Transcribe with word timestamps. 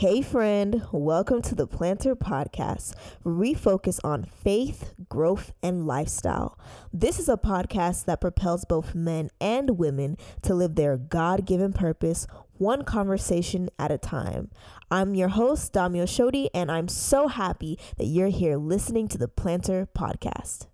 Hey, 0.00 0.22
friend, 0.22 0.86
welcome 0.92 1.42
to 1.42 1.54
the 1.54 1.68
Plannter 1.68 2.14
Podcast, 2.14 2.94
where 3.22 3.34
we 3.34 3.52
focus 3.52 4.00
on 4.02 4.24
faith, 4.24 4.94
growth, 5.10 5.52
and 5.62 5.86
lifestyle. 5.86 6.58
This 6.90 7.18
is 7.18 7.28
a 7.28 7.36
podcast 7.36 8.06
that 8.06 8.22
propels 8.22 8.64
both 8.64 8.94
men 8.94 9.28
and 9.42 9.76
women 9.78 10.16
to 10.40 10.54
live 10.54 10.76
their 10.76 10.96
God 10.96 11.44
given 11.44 11.74
purpose 11.74 12.26
one 12.56 12.82
conversation 12.82 13.68
at 13.78 13.90
a 13.90 13.98
time. 13.98 14.50
I'm 14.90 15.14
your 15.14 15.28
host, 15.28 15.74
Damio 15.74 16.04
Shodi, 16.04 16.48
and 16.54 16.72
I'm 16.72 16.88
so 16.88 17.28
happy 17.28 17.78
that 17.98 18.06
you're 18.06 18.28
here 18.28 18.56
listening 18.56 19.06
to 19.08 19.18
the 19.18 19.28
Plannter 19.28 19.86
Podcast. 19.94 20.68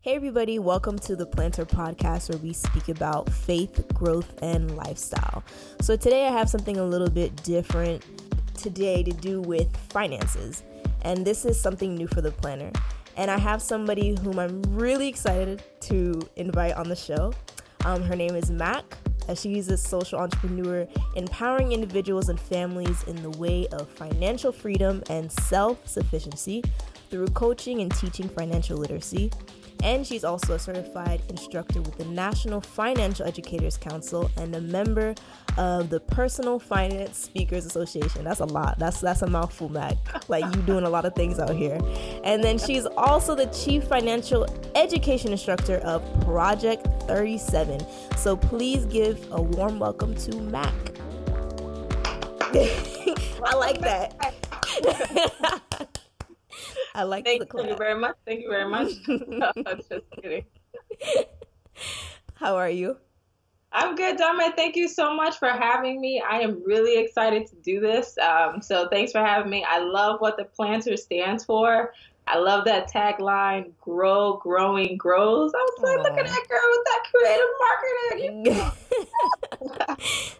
Hey, 0.00 0.16
everybody, 0.16 0.58
welcome 0.58 0.98
to 1.00 1.14
the 1.14 1.28
Plannter 1.28 1.64
Podcast, 1.64 2.28
where 2.28 2.38
we 2.38 2.52
speak 2.52 2.88
about 2.88 3.30
faith, 3.30 3.86
growth, 3.94 4.34
and 4.42 4.76
lifestyle. 4.76 5.44
So, 5.80 5.94
today 5.94 6.26
I 6.26 6.32
have 6.32 6.50
something 6.50 6.76
a 6.76 6.84
little 6.84 7.10
bit 7.10 7.40
different 7.44 8.04
today 8.58 9.02
to 9.02 9.12
do 9.12 9.40
with 9.40 9.74
finances. 9.90 10.62
And 11.02 11.26
this 11.26 11.44
is 11.44 11.60
something 11.60 11.94
new 11.94 12.08
for 12.08 12.20
the 12.20 12.30
plannter. 12.30 12.76
And 13.16 13.30
I 13.30 13.38
have 13.38 13.62
somebody 13.62 14.16
whom 14.20 14.38
I'm 14.38 14.62
really 14.68 15.08
excited 15.08 15.62
to 15.82 16.20
invite 16.36 16.74
on 16.74 16.88
the 16.88 16.96
show. 16.96 17.32
Um, 17.84 18.02
her 18.02 18.16
name 18.16 18.34
is 18.34 18.50
Mac. 18.50 18.84
She's 19.34 19.68
a 19.68 19.76
social 19.76 20.18
entrepreneur 20.18 20.88
empowering 21.14 21.72
individuals 21.72 22.28
and 22.28 22.40
families 22.40 23.02
in 23.04 23.16
the 23.22 23.30
way 23.30 23.66
of 23.68 23.88
financial 23.88 24.52
freedom 24.52 25.02
and 25.10 25.30
self 25.30 25.86
sufficiency 25.86 26.62
through 27.10 27.26
coaching 27.28 27.80
and 27.80 27.94
teaching 27.94 28.28
financial 28.28 28.78
literacy 28.78 29.30
and 29.82 30.06
she's 30.06 30.24
also 30.24 30.54
a 30.54 30.58
certified 30.58 31.20
instructor 31.28 31.80
with 31.80 31.96
the 31.96 32.04
National 32.04 32.60
Financial 32.60 33.26
Educators 33.26 33.76
Council 33.76 34.30
and 34.36 34.54
a 34.54 34.60
member 34.60 35.14
of 35.56 35.90
the 35.90 36.00
Personal 36.00 36.58
Finance 36.58 37.16
Speakers 37.16 37.64
Association. 37.64 38.24
That's 38.24 38.40
a 38.40 38.44
lot. 38.44 38.78
That's 38.78 39.00
that's 39.00 39.22
a 39.22 39.26
mouthful, 39.26 39.68
Mac. 39.68 39.96
Like 40.28 40.44
you 40.54 40.62
doing 40.62 40.84
a 40.84 40.90
lot 40.90 41.04
of 41.04 41.14
things 41.14 41.38
out 41.38 41.54
here. 41.54 41.78
And 42.24 42.42
then 42.42 42.58
she's 42.58 42.86
also 42.86 43.34
the 43.34 43.46
chief 43.46 43.84
financial 43.84 44.46
education 44.74 45.32
instructor 45.32 45.76
of 45.78 46.02
Project 46.22 46.86
37. 47.02 47.84
So 48.16 48.36
please 48.36 48.84
give 48.86 49.30
a 49.32 49.40
warm 49.40 49.78
welcome 49.78 50.14
to 50.14 50.36
Mac. 50.36 50.74
I 53.44 53.54
like 53.56 53.80
that. 53.80 55.54
I 56.98 57.04
like 57.04 57.24
the 57.24 57.46
colour. 57.46 57.62
Thank 57.62 57.70
you 57.70 57.76
very 57.76 58.00
much. 58.00 58.16
Thank 58.26 58.40
you 58.42 58.50
very 58.50 58.68
much. 58.68 58.88
Just 59.88 60.10
kidding. 60.20 60.44
How 62.34 62.56
are 62.56 62.68
you? 62.68 62.96
I'm 63.70 63.94
good, 63.94 64.16
Dama. 64.16 64.52
Thank 64.56 64.74
you 64.74 64.88
so 64.88 65.14
much 65.14 65.38
for 65.38 65.48
having 65.48 66.00
me. 66.00 66.20
I 66.20 66.40
am 66.40 66.60
really 66.64 67.00
excited 67.00 67.46
to 67.50 67.56
do 67.62 67.78
this. 67.78 68.18
Um, 68.18 68.60
so 68.60 68.88
thanks 68.88 69.12
for 69.12 69.20
having 69.20 69.48
me. 69.48 69.64
I 69.64 69.78
love 69.78 70.20
what 70.20 70.36
the 70.36 70.48
plannter 70.58 70.98
stands 70.98 71.44
for. 71.44 71.92
I 72.26 72.38
love 72.38 72.64
that 72.64 72.90
tagline, 72.90 73.70
grow, 73.80 74.38
growing, 74.42 74.96
grows. 74.96 75.52
I 75.54 75.58
was 75.58 75.78
like, 75.80 75.98
Aww. 75.98 76.02
look 76.02 76.18
at 76.18 76.26
that 76.26 76.46
girl 76.48 76.68
with 76.74 76.84
that 76.84 77.02
creative 77.14 77.52
marketing. 78.26 78.72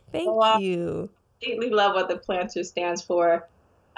Thank 0.11 0.25
so, 0.25 0.43
uh, 0.43 0.59
you. 0.59 1.09
I 1.09 1.45
completely 1.45 1.71
love 1.71 1.95
what 1.95 2.09
the 2.09 2.17
plannter 2.17 2.65
stands 2.65 3.01
for. 3.01 3.49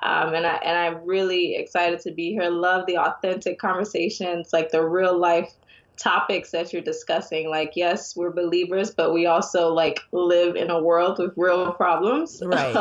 Um, 0.02 0.34
and 0.34 0.46
I 0.46 0.54
and 0.56 0.78
I'm 0.78 1.04
really 1.06 1.56
excited 1.56 2.00
to 2.00 2.12
be 2.12 2.32
here. 2.32 2.48
Love 2.48 2.86
the 2.86 2.96
authentic 2.96 3.58
conversations, 3.58 4.52
like 4.52 4.70
the 4.70 4.82
real 4.82 5.16
life 5.18 5.52
topics 6.00 6.50
that 6.50 6.72
you're 6.72 6.82
discussing. 6.82 7.48
Like, 7.48 7.72
yes, 7.76 8.16
we're 8.16 8.32
believers, 8.32 8.90
but 8.90 9.12
we 9.12 9.26
also 9.26 9.68
like 9.68 10.00
live 10.12 10.56
in 10.56 10.70
a 10.70 10.82
world 10.82 11.18
with 11.18 11.32
real 11.36 11.72
problems. 11.72 12.42
Right. 12.50 12.72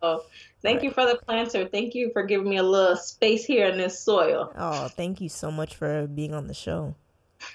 so, 0.00 0.24
thank 0.62 0.76
right. 0.76 0.84
you 0.84 0.90
for 0.92 1.04
the 1.04 1.20
plannter. 1.28 1.70
Thank 1.70 1.94
you 1.94 2.10
for 2.12 2.22
giving 2.22 2.48
me 2.48 2.56
a 2.56 2.62
little 2.62 2.96
space 2.96 3.44
here 3.44 3.66
in 3.66 3.76
this 3.76 4.00
soil. 4.00 4.52
Oh, 4.56 4.88
thank 4.88 5.20
you 5.20 5.28
so 5.28 5.50
much 5.50 5.74
for 5.74 6.06
being 6.06 6.32
on 6.32 6.46
the 6.46 6.54
show. 6.54 6.94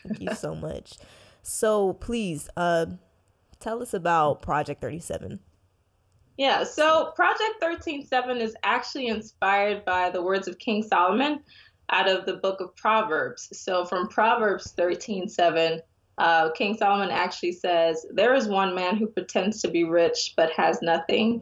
Thank 0.06 0.22
you 0.22 0.36
so 0.36 0.54
much. 0.54 0.98
So, 1.42 1.94
please, 1.94 2.50
uh, 2.56 2.88
tell 3.60 3.82
us 3.82 3.94
about 3.94 4.42
Project 4.42 4.82
Thirty 4.82 5.00
Seven. 5.00 5.40
Yeah, 6.38 6.64
so 6.64 7.14
Project 7.16 7.62
13.7 7.62 8.42
is 8.42 8.56
actually 8.64 9.08
inspired 9.08 9.86
by 9.86 10.10
the 10.10 10.22
words 10.22 10.48
of 10.48 10.60
King 10.60 10.84
Solomon 10.84 11.40
out 11.90 12.10
of 12.10 12.26
the 12.26 12.34
book 12.34 12.60
of 12.60 12.76
Proverbs. 12.76 13.50
So 13.54 13.86
from 13.86 14.10
Proverbs 14.10 14.74
13.7, 14.78 15.80
uh, 16.18 16.52
King 16.52 16.78
Solomon 16.78 17.10
actually 17.10 17.54
says, 17.54 18.06
There 18.12 18.34
is 18.34 18.48
one 18.48 18.76
man 18.76 18.98
who 18.98 19.08
pretends 19.08 19.62
to 19.62 19.70
be 19.70 19.86
rich 19.86 20.34
but 20.36 20.52
has 20.52 20.82
nothing, 20.82 21.42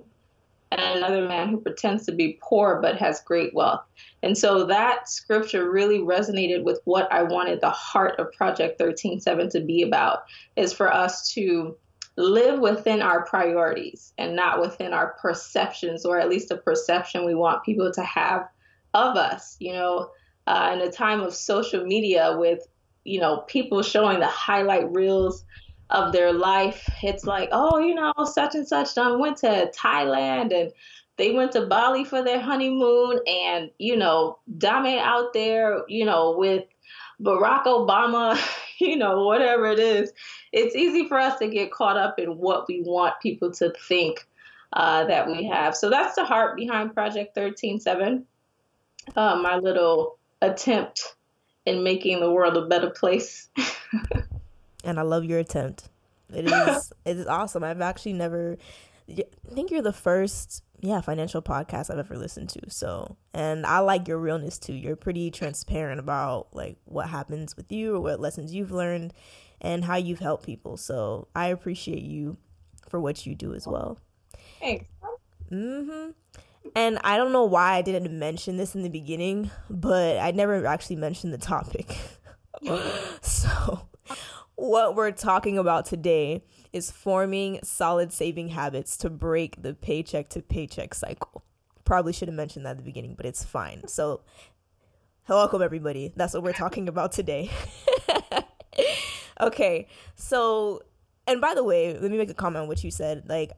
and 0.72 0.82
another 0.82 1.28
man 1.28 1.50
who 1.50 1.58
pretends 1.58 2.06
to 2.06 2.12
be 2.12 2.40
poor 2.42 2.80
but 2.82 2.98
has 2.98 3.22
great 3.22 3.54
wealth. 3.54 3.84
And 4.22 4.38
so 4.38 4.66
that 4.66 5.10
scripture 5.10 5.72
really 5.72 6.00
resonated 6.00 6.64
with 6.64 6.82
what 6.86 7.12
I 7.12 7.24
wanted 7.24 7.62
the 7.62 7.70
heart 7.70 8.20
of 8.20 8.32
Project 8.32 8.80
13.7 8.80 9.50
to 9.52 9.60
be 9.60 9.84
about, 9.84 10.24
is 10.56 10.74
for 10.74 10.92
us 10.92 11.32
to 11.34 11.76
live 12.16 12.60
within 12.60 13.02
our 13.02 13.26
priorities 13.26 14.14
and 14.18 14.36
not 14.36 14.62
within 14.62 14.94
our 14.94 15.16
perceptions, 15.22 16.06
or 16.06 16.20
at 16.20 16.30
least 16.30 16.50
the 16.50 16.58
perception 16.58 17.26
we 17.26 17.36
want 17.36 17.64
people 17.64 17.92
to 17.92 18.04
have 18.04 18.48
of 18.94 19.18
us. 19.18 19.58
You 19.60 19.74
know, 19.74 20.12
uh, 20.48 20.72
in 20.74 20.82
a 20.82 20.92
time 20.92 21.22
of 21.22 21.34
social 21.34 21.86
media 21.86 22.36
with, 22.38 22.68
you 23.04 23.20
know, 23.20 23.38
people 23.48 23.82
showing 23.82 24.20
the 24.20 24.28
highlight 24.28 24.92
reels 24.92 25.44
of 25.90 26.12
their 26.12 26.34
life, 26.34 26.90
it's 27.02 27.26
like, 27.26 27.50
oh, 27.52 27.78
you 27.80 27.96
know, 27.96 28.14
such 28.26 28.56
and 28.56 28.68
such 28.68 28.96
done 28.96 29.20
went 29.20 29.38
to 29.38 29.72
Thailand 29.76 30.54
and 30.54 30.72
they 31.18 31.32
went 31.32 31.52
to 31.52 31.66
Bali 31.68 32.04
for 32.06 32.24
their 32.24 32.42
honeymoon, 32.42 33.20
and 33.28 33.70
you 33.78 33.96
know, 33.96 34.40
Dame 34.58 34.98
out 35.00 35.34
there, 35.34 35.84
you 35.88 36.06
know, 36.06 36.36
with 36.38 36.66
Barack 37.22 37.66
Obama, 37.66 38.40
you 38.90 38.98
know, 38.98 39.26
whatever 39.26 39.68
it 39.68 39.80
is, 39.80 40.12
it's 40.52 40.76
easy 40.76 41.08
for 41.08 41.18
us 41.18 41.40
to 41.40 41.48
get 41.48 41.72
caught 41.72 41.98
up 41.98 42.20
in 42.20 42.38
what 42.38 42.68
we 42.68 42.82
want 42.82 43.20
people 43.22 43.52
to 43.52 43.74
think 43.88 44.28
uh, 44.74 45.06
that 45.06 45.28
we 45.28 45.46
have. 45.48 45.76
So 45.76 45.90
that's 45.90 46.16
the 46.16 46.26
heart 46.26 46.58
behind 46.58 46.94
Project 46.94 47.36
137. 47.36 48.26
Uh, 49.16 49.36
my 49.42 49.58
little 49.58 50.18
attempt 50.42 51.16
in 51.66 51.84
making 51.84 52.20
the 52.20 52.32
world 52.32 52.58
a 52.58 52.66
better 52.66 52.90
place. 52.90 53.50
and 54.84 55.00
I 55.00 55.04
love 55.04 55.24
your 55.24 55.40
attempt. 55.40 55.90
It 56.34 56.46
is 56.46 56.94
it 57.06 57.18
is 57.18 57.28
awesome. 57.28 57.64
I've 57.64 57.82
actually 57.82 58.14
never 58.14 58.58
I 59.10 59.24
think 59.54 59.72
you're 59.72 59.82
the 59.82 59.94
first 59.94 60.64
yeah, 60.84 61.00
financial 61.00 61.42
podcast 61.42 61.90
I've 61.90 61.98
ever 61.98 62.18
listened 62.18 62.50
to. 62.50 62.70
So, 62.70 63.16
and 63.34 63.66
I 63.66 63.80
like 63.80 64.06
your 64.06 64.18
realness 64.18 64.60
too. 64.60 64.74
You're 64.74 64.98
pretty 64.98 65.32
transparent 65.32 65.98
about 66.02 66.48
like 66.52 66.76
what 66.84 67.08
happens 67.08 67.56
with 67.56 67.72
you 67.72 67.96
or 67.96 68.02
what 68.02 68.20
lessons 68.20 68.54
you've 68.54 68.72
learned 68.72 69.14
and 69.62 69.86
how 69.86 69.96
you've 69.96 70.20
helped 70.20 70.46
people. 70.46 70.76
So, 70.76 71.30
I 71.34 71.48
appreciate 71.48 72.04
you 72.04 72.36
for 72.90 73.00
what 73.00 73.26
you 73.26 73.34
do 73.34 73.54
as 73.54 73.66
well. 73.66 73.98
Thanks. 74.60 74.86
Mhm. 75.50 76.14
And 76.76 77.00
I 77.02 77.16
don't 77.16 77.32
know 77.32 77.46
why 77.46 77.76
I 77.76 77.82
didn't 77.82 78.18
mention 78.20 78.58
this 78.58 78.76
in 78.76 78.84
the 78.84 78.90
beginning, 78.90 79.52
but 79.70 80.18
I 80.18 80.32
never 80.32 80.66
actually 80.66 80.98
mentioned 80.98 81.34
the 81.34 81.38
topic. 81.38 81.96
so, 83.22 83.88
what 84.56 84.96
we're 84.96 85.12
talking 85.12 85.58
about 85.58 85.86
today 85.86 86.44
is 86.74 86.92
forming 86.92 87.60
solid 87.64 88.12
saving 88.12 88.50
habits 88.50 88.98
to 88.98 89.10
break 89.10 89.62
the 89.62 89.74
paycheck 89.74 90.30
to 90.30 90.42
paycheck 90.42 90.94
cycle. 90.94 91.44
Probably 91.86 92.14
should 92.14 92.28
have 92.28 92.36
mentioned 92.36 92.66
that 92.66 92.72
at 92.72 92.78
the 92.78 92.84
beginning, 92.84 93.16
but 93.16 93.26
it's 93.26 93.44
fine. 93.44 93.88
So, 93.88 94.22
welcome 95.30 95.62
everybody. 95.62 96.12
That's 96.16 96.34
what 96.34 96.44
we're 96.44 96.54
talking 96.54 96.88
about 96.88 97.12
today. 97.12 97.52
okay, 99.40 99.88
so, 100.16 100.82
and 101.28 101.40
by 101.40 101.54
the 101.54 101.64
way, 101.64 101.98
let 101.98 102.10
me 102.10 102.18
make 102.18 102.30
a 102.30 102.34
comment 102.34 102.64
on 102.64 102.68
what 102.68 102.84
you 102.84 102.92
said. 102.92 103.24
Like, 103.28 103.52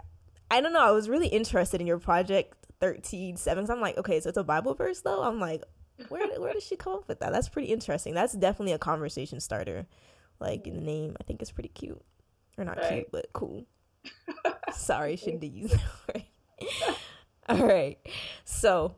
I 0.52 0.62
don't 0.62 0.74
know, 0.74 0.86
I 0.86 0.92
was 0.92 1.08
really 1.08 1.28
interested 1.28 1.81
in 1.81 1.88
your 1.88 2.00
project 2.00 2.56
13 2.80 3.38
7 3.38 3.70
i'm 3.70 3.81
like 3.81 3.98
okay 3.98 4.19
so 4.19 4.30
it's 4.30 4.38
a 4.38 4.44
bible 4.44 4.74
verse 4.74 5.01
though 5.01 5.24
i'm 5.24 5.39
like 5.39 5.63
where, 6.10 6.28
where 6.39 6.54
does 6.54 6.63
she 6.63 6.75
come 6.75 6.94
up 6.94 7.07
with 7.07 7.19
that 7.19 7.31
that's 7.31 7.50
pretty 7.50 7.69
interesting 7.69 8.13
that's 8.13 8.34
definitely 8.34 8.74
a 8.74 8.78
conversation 8.78 9.39
starter 9.39 9.88
like 10.39 10.68
in 10.68 10.75
the 10.75 10.81
name 10.81 11.16
i 11.19 11.24
think 11.24 11.42
it's 11.42 11.51
pretty 11.51 11.69
cute 11.69 12.01
or 12.57 12.66
not 12.66 12.78
right. 12.78 12.94
cute, 12.94 13.12
but 13.12 13.28
cool. 13.34 13.66
Sorry, 14.74 15.16
shouldn't 15.16 15.44
have 15.44 15.54
used 15.54 15.74
that 16.07 16.16
word. 16.16 16.96
All 17.48 17.68
right. 17.68 17.98
So, 18.44 18.96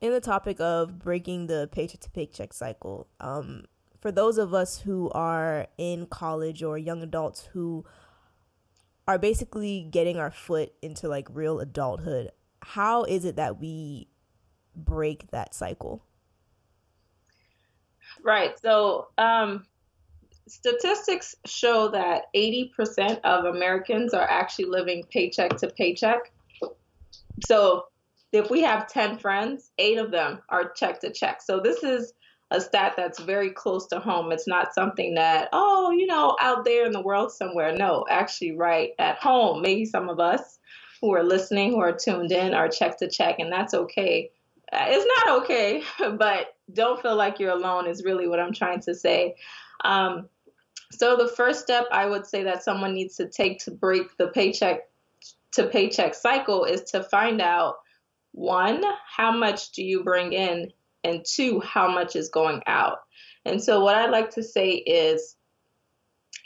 in 0.00 0.12
the 0.12 0.20
topic 0.20 0.60
of 0.60 0.98
breaking 0.98 1.46
the 1.46 1.68
paycheck 1.72 2.00
to 2.00 2.10
paycheck 2.10 2.52
cycle, 2.52 3.08
um, 3.20 3.64
for 4.00 4.12
those 4.12 4.38
of 4.38 4.52
us 4.52 4.78
who 4.80 5.10
are 5.10 5.66
in 5.78 6.06
college 6.06 6.62
or 6.62 6.76
young 6.76 7.02
adults 7.02 7.48
who 7.52 7.84
are 9.08 9.18
basically 9.18 9.86
getting 9.90 10.18
our 10.18 10.30
foot 10.30 10.72
into 10.82 11.08
like 11.08 11.28
real 11.32 11.60
adulthood, 11.60 12.30
how 12.62 13.04
is 13.04 13.24
it 13.24 13.36
that 13.36 13.58
we 13.60 14.08
break 14.74 15.30
that 15.30 15.54
cycle? 15.54 16.04
Right. 18.22 18.58
So, 18.60 19.08
um, 19.18 19.66
statistics 20.48 21.34
show 21.44 21.88
that 21.88 22.24
80% 22.34 23.20
of 23.24 23.44
Americans 23.44 24.14
are 24.14 24.28
actually 24.28 24.66
living 24.66 25.04
paycheck 25.10 25.56
to 25.58 25.68
paycheck. 25.68 26.32
so 27.42 27.86
if 28.32 28.50
we 28.50 28.62
have 28.62 28.88
10 28.88 29.18
friends, 29.18 29.70
eight 29.78 29.98
of 29.98 30.10
them 30.10 30.40
are 30.48 30.70
check 30.70 31.00
to 31.00 31.12
check. 31.12 31.40
So 31.42 31.60
this 31.60 31.82
is 31.82 32.12
a 32.50 32.60
stat 32.60 32.94
that's 32.96 33.20
very 33.20 33.50
close 33.50 33.86
to 33.88 33.98
home. 33.98 34.30
It's 34.30 34.46
not 34.46 34.74
something 34.74 35.14
that, 35.14 35.48
oh, 35.52 35.90
you 35.90 36.06
know, 36.06 36.36
out 36.40 36.64
there 36.64 36.86
in 36.86 36.92
the 36.92 37.02
world 37.02 37.32
somewhere. 37.32 37.74
No, 37.74 38.04
actually, 38.08 38.52
right 38.52 38.90
at 38.98 39.18
home. 39.18 39.62
Maybe 39.62 39.84
some 39.84 40.08
of 40.08 40.20
us 40.20 40.58
who 41.00 41.12
are 41.14 41.24
listening, 41.24 41.72
who 41.72 41.80
are 41.80 41.96
tuned 41.96 42.32
in, 42.32 42.54
are 42.54 42.68
check 42.68 42.98
to 42.98 43.08
check, 43.08 43.38
and 43.38 43.52
that's 43.52 43.74
okay. 43.74 44.30
Uh, 44.72 44.86
it's 44.88 45.06
not 45.26 45.42
okay, 45.42 45.82
but 46.16 46.54
don't 46.72 47.00
feel 47.02 47.16
like 47.16 47.38
you're 47.38 47.50
alone, 47.50 47.86
is 47.86 48.04
really 48.04 48.28
what 48.28 48.40
I'm 48.40 48.52
trying 48.52 48.80
to 48.82 48.94
say. 48.94 49.34
Um, 49.84 50.28
so, 50.92 51.16
the 51.16 51.28
first 51.28 51.60
step 51.60 51.86
I 51.90 52.06
would 52.06 52.26
say 52.26 52.44
that 52.44 52.62
someone 52.62 52.94
needs 52.94 53.16
to 53.16 53.28
take 53.28 53.64
to 53.64 53.70
break 53.70 54.16
the 54.18 54.28
paycheck 54.28 54.88
to 55.52 55.66
paycheck 55.66 56.14
cycle 56.14 56.64
is 56.64 56.82
to 56.82 57.02
find 57.02 57.40
out 57.40 57.76
one, 58.32 58.84
how 59.06 59.32
much 59.32 59.72
do 59.72 59.82
you 59.82 60.04
bring 60.04 60.32
in? 60.32 60.72
And 61.02 61.24
two, 61.24 61.60
how 61.60 61.90
much 61.90 62.14
is 62.16 62.28
going 62.28 62.62
out? 62.66 62.98
And 63.44 63.62
so, 63.62 63.82
what 63.82 63.96
I 63.96 64.06
like 64.06 64.30
to 64.32 64.42
say 64.42 64.70
is, 64.70 65.36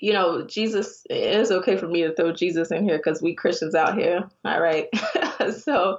you 0.00 0.12
know, 0.12 0.46
Jesus, 0.46 1.04
it 1.10 1.36
is 1.36 1.50
okay 1.50 1.76
for 1.76 1.88
me 1.88 2.02
to 2.02 2.14
throw 2.14 2.32
Jesus 2.32 2.70
in 2.70 2.84
here 2.84 2.98
because 2.98 3.20
we 3.20 3.34
Christians 3.34 3.74
out 3.74 3.98
here. 3.98 4.28
All 4.44 4.60
right. 4.60 4.86
so, 5.62 5.98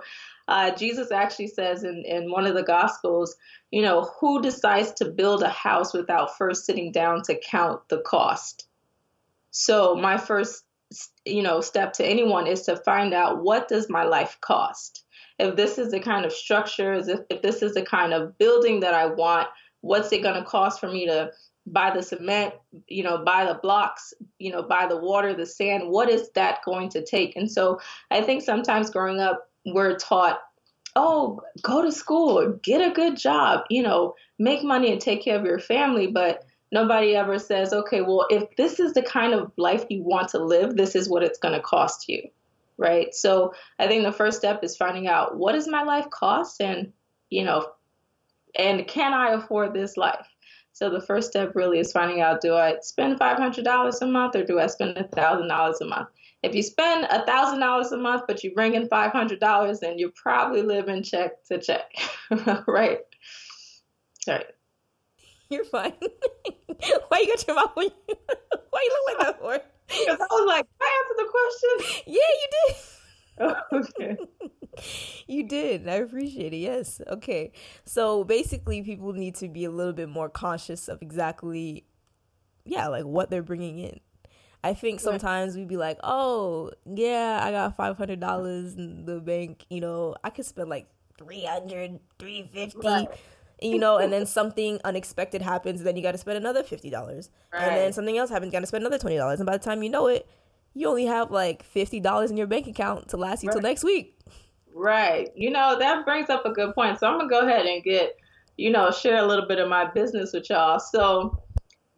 uh, 0.51 0.75
Jesus 0.75 1.11
actually 1.11 1.47
says 1.47 1.83
in, 1.83 2.03
in 2.05 2.31
one 2.31 2.45
of 2.45 2.55
the 2.55 2.63
Gospels, 2.63 3.35
you 3.71 3.81
know, 3.81 4.11
who 4.19 4.41
decides 4.41 4.91
to 4.93 5.05
build 5.05 5.43
a 5.43 5.49
house 5.49 5.93
without 5.93 6.37
first 6.37 6.65
sitting 6.65 6.91
down 6.91 7.21
to 7.23 7.39
count 7.39 7.87
the 7.89 7.99
cost? 8.01 8.67
So, 9.51 9.95
my 9.95 10.17
first, 10.17 10.63
you 11.25 11.41
know, 11.41 11.61
step 11.61 11.93
to 11.93 12.05
anyone 12.05 12.47
is 12.47 12.63
to 12.63 12.77
find 12.77 13.13
out 13.13 13.43
what 13.43 13.67
does 13.67 13.89
my 13.89 14.03
life 14.03 14.37
cost? 14.41 15.03
if 15.41 15.55
this 15.55 15.77
is 15.77 15.91
the 15.91 15.99
kind 15.99 16.25
of 16.25 16.31
structure, 16.31 16.93
if, 16.93 17.19
if 17.29 17.41
this 17.41 17.61
is 17.61 17.73
the 17.73 17.81
kind 17.81 18.13
of 18.13 18.37
building 18.37 18.79
that 18.81 18.93
I 18.93 19.07
want, 19.07 19.47
what's 19.81 20.11
it 20.11 20.21
going 20.21 20.35
to 20.35 20.47
cost 20.47 20.79
for 20.79 20.87
me 20.87 21.07
to 21.07 21.31
buy 21.65 21.91
the 21.91 22.03
cement, 22.03 22.53
you 22.87 23.03
know, 23.03 23.23
buy 23.23 23.45
the 23.45 23.59
blocks, 23.61 24.13
you 24.39 24.51
know, 24.51 24.63
buy 24.63 24.87
the 24.87 24.97
water, 24.97 25.33
the 25.33 25.45
sand, 25.45 25.89
what 25.89 26.09
is 26.09 26.29
that 26.35 26.63
going 26.65 26.89
to 26.89 27.03
take? 27.03 27.35
And 27.35 27.51
so 27.51 27.79
I 28.09 28.21
think 28.21 28.41
sometimes 28.41 28.89
growing 28.89 29.19
up, 29.19 29.49
we're 29.65 29.97
taught, 29.97 30.39
oh, 30.95 31.41
go 31.61 31.81
to 31.81 31.91
school, 31.91 32.59
get 32.61 32.81
a 32.81 32.93
good 32.93 33.17
job, 33.17 33.61
you 33.69 33.83
know, 33.83 34.15
make 34.39 34.63
money 34.63 34.91
and 34.91 35.01
take 35.01 35.23
care 35.23 35.39
of 35.39 35.45
your 35.45 35.59
family. 35.59 36.07
But 36.07 36.43
nobody 36.71 37.15
ever 37.15 37.39
says, 37.39 37.73
okay, 37.73 38.01
well, 38.01 38.25
if 38.29 38.55
this 38.57 38.79
is 38.79 38.93
the 38.93 39.01
kind 39.01 39.33
of 39.33 39.51
life 39.57 39.85
you 39.89 40.03
want 40.03 40.29
to 40.29 40.43
live, 40.43 40.75
this 40.75 40.95
is 40.95 41.09
what 41.09 41.23
it's 41.23 41.39
going 41.39 41.53
to 41.53 41.61
cost 41.61 42.09
you 42.09 42.29
right? 42.81 43.13
So 43.13 43.53
I 43.79 43.87
think 43.87 44.03
the 44.03 44.11
first 44.11 44.39
step 44.39 44.63
is 44.63 44.75
finding 44.75 45.07
out 45.07 45.37
what 45.37 45.53
does 45.53 45.67
my 45.67 45.83
life 45.83 46.09
cost 46.09 46.59
and, 46.59 46.91
you 47.29 47.45
know, 47.45 47.67
and 48.57 48.87
can 48.87 49.13
I 49.13 49.33
afford 49.33 49.73
this 49.73 49.95
life? 49.97 50.27
So 50.73 50.89
the 50.89 51.01
first 51.01 51.29
step 51.29 51.55
really 51.55 51.79
is 51.79 51.91
finding 51.91 52.21
out 52.21 52.41
do 52.41 52.55
I 52.55 52.77
spend 52.81 53.19
$500 53.19 54.01
a 54.01 54.05
month 54.07 54.35
or 54.35 54.43
do 54.43 54.59
I 54.59 54.67
spend 54.67 54.97
$1,000 54.97 55.81
a 55.81 55.85
month? 55.85 56.07
If 56.43 56.55
you 56.55 56.63
spend 56.63 57.05
a 57.05 57.23
$1,000 57.23 57.91
a 57.91 57.97
month 57.97 58.23
but 58.27 58.43
you 58.43 58.53
bring 58.53 58.73
in 58.73 58.87
$500, 58.87 59.79
then 59.79 59.99
you're 59.99 60.11
probably 60.15 60.63
living 60.63 61.03
check 61.03 61.43
to 61.45 61.59
check, 61.59 61.93
right? 62.67 62.99
All 64.27 64.35
right. 64.35 64.45
You're 65.49 65.65
fine. 65.65 65.93
Why 67.09 67.19
you 67.19 67.27
got 67.27 67.47
your 67.47 67.55
mouth? 67.55 67.71
Why 67.75 67.83
you 67.85 69.05
look 69.05 69.17
like 69.17 69.27
that 69.27 69.39
for? 69.39 69.59
Because 69.87 70.19
I 70.19 70.27
was 70.31 70.47
like, 70.47 70.65
I 70.81 71.03
answered 71.03 71.25
the 71.25 71.31
question. 71.31 72.03
Yeah, 72.07 72.29
you 72.39 72.47
did. 72.67 72.75
Oh, 73.39 73.55
okay. 73.73 74.17
you 75.27 75.43
did. 75.43 75.87
I 75.87 75.95
appreciate 75.95 76.53
it. 76.53 76.57
Yes. 76.57 77.01
Okay. 77.07 77.51
So 77.85 78.23
basically, 78.23 78.81
people 78.81 79.11
need 79.13 79.35
to 79.35 79.49
be 79.49 79.65
a 79.65 79.71
little 79.71 79.93
bit 79.93 80.07
more 80.07 80.29
conscious 80.29 80.87
of 80.87 81.01
exactly, 81.01 81.85
yeah, 82.63 82.87
like 82.87 83.03
what 83.05 83.29
they're 83.29 83.43
bringing 83.43 83.79
in. 83.79 83.99
I 84.63 84.73
think 84.73 84.99
sometimes 84.99 85.55
we'd 85.55 85.67
be 85.67 85.77
like, 85.77 85.97
oh, 86.03 86.71
yeah, 86.85 87.39
I 87.41 87.51
got 87.51 87.75
$500 87.77 88.77
in 88.77 89.05
the 89.05 89.19
bank. 89.19 89.65
You 89.69 89.81
know, 89.81 90.15
I 90.23 90.29
could 90.29 90.45
spend 90.45 90.69
like 90.69 90.87
300 91.17 91.99
350 92.19 92.87
right 92.87 93.07
you 93.61 93.77
know, 93.77 93.97
and 93.97 94.11
then 94.11 94.25
something 94.25 94.79
unexpected 94.83 95.41
happens, 95.41 95.83
then 95.83 95.95
you 95.95 96.01
got 96.01 96.13
to 96.13 96.17
spend 96.17 96.37
another 96.37 96.63
fifty 96.63 96.89
dollars, 96.89 97.29
right. 97.53 97.63
and 97.63 97.77
then 97.77 97.93
something 97.93 98.17
else 98.17 98.29
happens, 98.29 98.47
you 98.47 98.51
got 98.51 98.61
to 98.61 98.67
spend 98.67 98.83
another 98.83 98.97
twenty 98.97 99.17
dollars, 99.17 99.39
and 99.39 99.45
by 99.45 99.55
the 99.55 99.63
time 99.63 99.83
you 99.83 99.89
know 99.89 100.07
it, 100.07 100.27
you 100.73 100.87
only 100.87 101.05
have 101.05 101.31
like 101.31 101.63
fifty 101.63 101.99
dollars 101.99 102.31
in 102.31 102.37
your 102.37 102.47
bank 102.47 102.67
account 102.67 103.09
to 103.09 103.17
last 103.17 103.43
you 103.43 103.49
right. 103.49 103.53
till 103.53 103.61
next 103.61 103.83
week. 103.83 104.17
Right. 104.73 105.29
You 105.35 105.51
know 105.51 105.77
that 105.77 106.05
brings 106.05 106.29
up 106.29 106.45
a 106.45 106.51
good 106.51 106.73
point. 106.73 106.99
So 106.99 107.07
I'm 107.07 107.19
gonna 107.19 107.29
go 107.29 107.41
ahead 107.41 107.65
and 107.65 107.83
get, 107.83 108.17
you 108.57 108.71
know, 108.71 108.89
share 108.89 109.17
a 109.17 109.27
little 109.27 109.47
bit 109.47 109.59
of 109.59 109.69
my 109.69 109.85
business 109.85 110.33
with 110.33 110.49
y'all. 110.49 110.79
So 110.79 111.37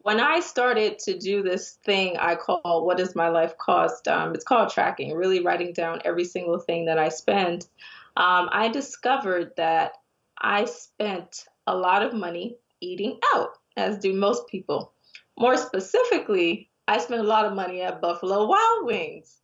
when 0.03 0.19
I 0.19 0.41
started 0.41 0.99
to 0.99 1.17
do 1.17 1.41
this 1.41 1.79
thing 1.85 2.17
I 2.17 2.35
call 2.35 2.85
"What 2.85 2.97
Does 2.97 3.15
My 3.15 3.29
Life 3.29 3.57
Cost," 3.57 4.07
um, 4.07 4.35
it's 4.35 4.43
called 4.43 4.69
tracking, 4.69 5.15
really 5.15 5.39
writing 5.39 5.73
down 5.73 6.01
every 6.05 6.25
single 6.25 6.59
thing 6.59 6.85
that 6.85 6.99
I 6.99 7.09
spend. 7.09 7.67
Um, 8.15 8.49
I 8.51 8.67
discovered 8.67 9.53
that 9.57 9.93
I 10.39 10.65
spent 10.65 11.45
a 11.67 11.75
lot 11.75 12.03
of 12.03 12.13
money 12.13 12.57
eating 12.81 13.19
out, 13.33 13.57
as 13.77 13.97
do 13.97 14.13
most 14.13 14.47
people. 14.47 14.93
More 15.39 15.57
specifically, 15.57 16.69
I 16.87 16.99
spent 16.99 17.21
a 17.21 17.27
lot 17.27 17.45
of 17.45 17.53
money 17.53 17.81
at 17.81 18.01
Buffalo 18.01 18.45
Wild 18.45 18.85
Wings. 18.85 19.37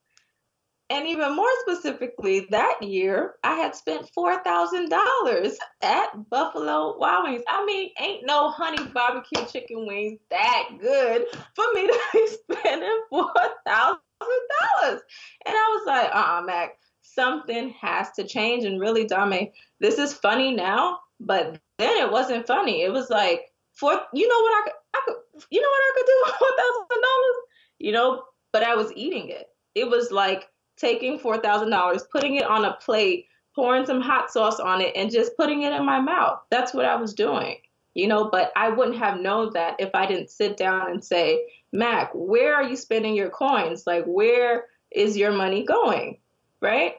And 0.91 1.07
even 1.07 1.35
more 1.35 1.49
specifically, 1.61 2.47
that 2.49 2.81
year 2.81 3.35
I 3.43 3.55
had 3.55 3.75
spent 3.75 4.09
$4,000 4.17 5.53
at 5.83 6.29
Buffalo 6.29 6.97
Wild 6.97 7.25
Wings. 7.25 7.43
I 7.47 7.63
mean, 7.65 7.91
ain't 7.99 8.25
no 8.25 8.49
honey 8.49 8.83
barbecue 8.91 9.45
chicken 9.45 9.85
wings 9.85 10.19
that 10.31 10.69
good 10.81 11.25
for 11.55 11.65
me 11.75 11.85
to 11.85 11.99
be 12.13 12.27
spending 12.55 13.01
$4,000. 13.13 13.29
And 13.69 15.55
I 15.55 15.77
was 15.77 15.83
like, 15.85 16.09
uh 16.09 16.17
uh-uh, 16.17 16.41
Mac, 16.41 16.79
something 17.01 17.69
has 17.79 18.11
to 18.11 18.23
change. 18.23 18.65
And 18.65 18.79
really, 18.79 19.05
Dame, 19.05 19.49
this 19.79 19.99
is 19.99 20.13
funny 20.13 20.53
now, 20.55 20.99
but 21.19 21.59
then 21.77 21.97
it 21.97 22.11
wasn't 22.11 22.47
funny. 22.47 22.81
It 22.81 22.91
was 22.91 23.09
like 23.09 23.41
for 23.73 23.91
you 24.13 24.27
know 24.27 24.41
what 24.41 24.53
I 24.53 24.61
could, 24.63 24.73
I 24.93 25.01
could 25.05 25.15
you 25.51 25.61
know 25.61 25.67
what 25.67 25.81
I 25.81 25.91
could 25.95 26.05
do 26.05 26.23
with 26.25 26.35
four 26.35 26.49
thousand 26.57 27.01
dollars, 27.01 27.37
you 27.79 27.91
know. 27.91 28.23
But 28.51 28.63
I 28.63 28.75
was 28.75 28.91
eating 28.95 29.29
it. 29.29 29.47
It 29.75 29.89
was 29.89 30.11
like 30.11 30.47
taking 30.79 31.19
four 31.19 31.37
thousand 31.37 31.69
dollars, 31.69 32.03
putting 32.11 32.35
it 32.35 32.45
on 32.45 32.65
a 32.65 32.73
plate, 32.73 33.27
pouring 33.55 33.85
some 33.85 34.01
hot 34.01 34.31
sauce 34.31 34.59
on 34.59 34.81
it, 34.81 34.95
and 34.95 35.11
just 35.11 35.35
putting 35.37 35.63
it 35.63 35.73
in 35.73 35.85
my 35.85 35.99
mouth. 35.99 36.39
That's 36.49 36.73
what 36.73 36.85
I 36.85 36.95
was 36.95 37.13
doing, 37.13 37.57
you 37.93 38.07
know. 38.07 38.29
But 38.29 38.51
I 38.55 38.69
wouldn't 38.69 38.97
have 38.97 39.19
known 39.19 39.51
that 39.53 39.75
if 39.79 39.91
I 39.93 40.05
didn't 40.05 40.29
sit 40.29 40.57
down 40.57 40.89
and 40.89 41.03
say, 41.03 41.47
Mac, 41.71 42.11
where 42.13 42.55
are 42.55 42.63
you 42.63 42.75
spending 42.75 43.15
your 43.15 43.29
coins? 43.29 43.85
Like, 43.85 44.05
where 44.05 44.65
is 44.91 45.17
your 45.17 45.31
money 45.31 45.63
going? 45.63 46.17
Right? 46.61 46.95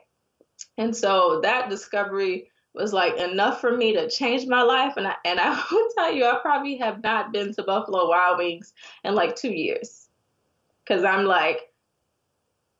And 0.78 0.94
so 0.94 1.40
that 1.42 1.70
discovery 1.70 2.50
was 2.74 2.92
like 2.92 3.16
enough 3.16 3.60
for 3.60 3.76
me 3.76 3.92
to 3.94 4.08
change 4.08 4.46
my 4.46 4.62
life. 4.62 4.94
And 4.96 5.06
I, 5.06 5.14
and 5.24 5.40
I 5.40 5.62
will 5.70 5.88
tell 5.96 6.12
you, 6.12 6.24
I 6.24 6.38
probably 6.40 6.76
have 6.76 7.02
not 7.02 7.32
been 7.32 7.52
to 7.54 7.62
Buffalo 7.62 8.08
Wild 8.08 8.38
Wings 8.38 8.72
in 9.04 9.14
like 9.14 9.36
two 9.36 9.52
years. 9.52 10.08
Cause 10.86 11.04
I'm 11.04 11.24
like, 11.24 11.69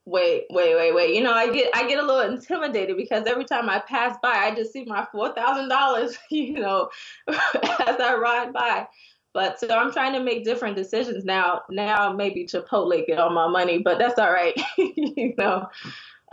wait, 0.06 0.46
wait, 0.50 0.74
wait, 0.74 0.94
wait. 0.94 1.14
You 1.14 1.22
know, 1.22 1.32
I 1.32 1.52
get 1.52 1.70
I 1.74 1.86
get 1.88 2.02
a 2.02 2.06
little 2.06 2.32
intimidated 2.32 2.96
because 2.96 3.24
every 3.26 3.44
time 3.44 3.68
I 3.68 3.80
pass 3.80 4.16
by, 4.22 4.32
I 4.32 4.54
just 4.54 4.72
see 4.72 4.84
my 4.84 5.06
four 5.12 5.32
thousand 5.34 5.68
dollars, 5.68 6.16
you 6.30 6.54
know, 6.54 6.90
as 7.28 8.00
I 8.00 8.16
ride 8.20 8.52
by. 8.52 8.86
But 9.32 9.60
so 9.60 9.68
I'm 9.68 9.92
trying 9.92 10.12
to 10.14 10.20
make 10.20 10.44
different 10.44 10.76
decisions 10.76 11.24
now. 11.24 11.62
Now 11.70 12.12
maybe 12.12 12.46
Chipotle 12.46 13.06
get 13.06 13.18
all 13.18 13.30
my 13.30 13.46
money, 13.46 13.78
but 13.78 13.98
that's 13.98 14.18
all 14.18 14.32
right, 14.32 14.60
you 14.78 15.34
know. 15.38 15.68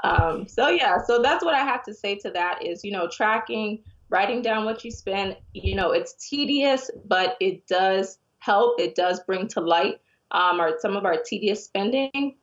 Um, 0.03 0.47
so 0.47 0.69
yeah, 0.69 0.97
so 1.05 1.21
that's 1.21 1.43
what 1.43 1.53
I 1.53 1.63
have 1.63 1.83
to 1.83 1.93
say 1.93 2.15
to 2.19 2.31
that 2.31 2.65
is, 2.65 2.83
you 2.83 2.91
know, 2.91 3.07
tracking, 3.07 3.83
writing 4.09 4.41
down 4.41 4.65
what 4.65 4.83
you 4.83 4.91
spend, 4.91 5.37
you 5.53 5.75
know, 5.75 5.91
it's 5.91 6.13
tedious, 6.29 6.89
but 7.05 7.35
it 7.39 7.67
does 7.67 8.19
help. 8.39 8.79
It 8.79 8.95
does 8.95 9.19
bring 9.21 9.47
to 9.49 9.61
light 9.61 9.99
um, 10.31 10.59
our, 10.59 10.73
some 10.79 10.95
of 10.95 11.05
our 11.05 11.17
tedious 11.23 11.63
spending. 11.65 12.35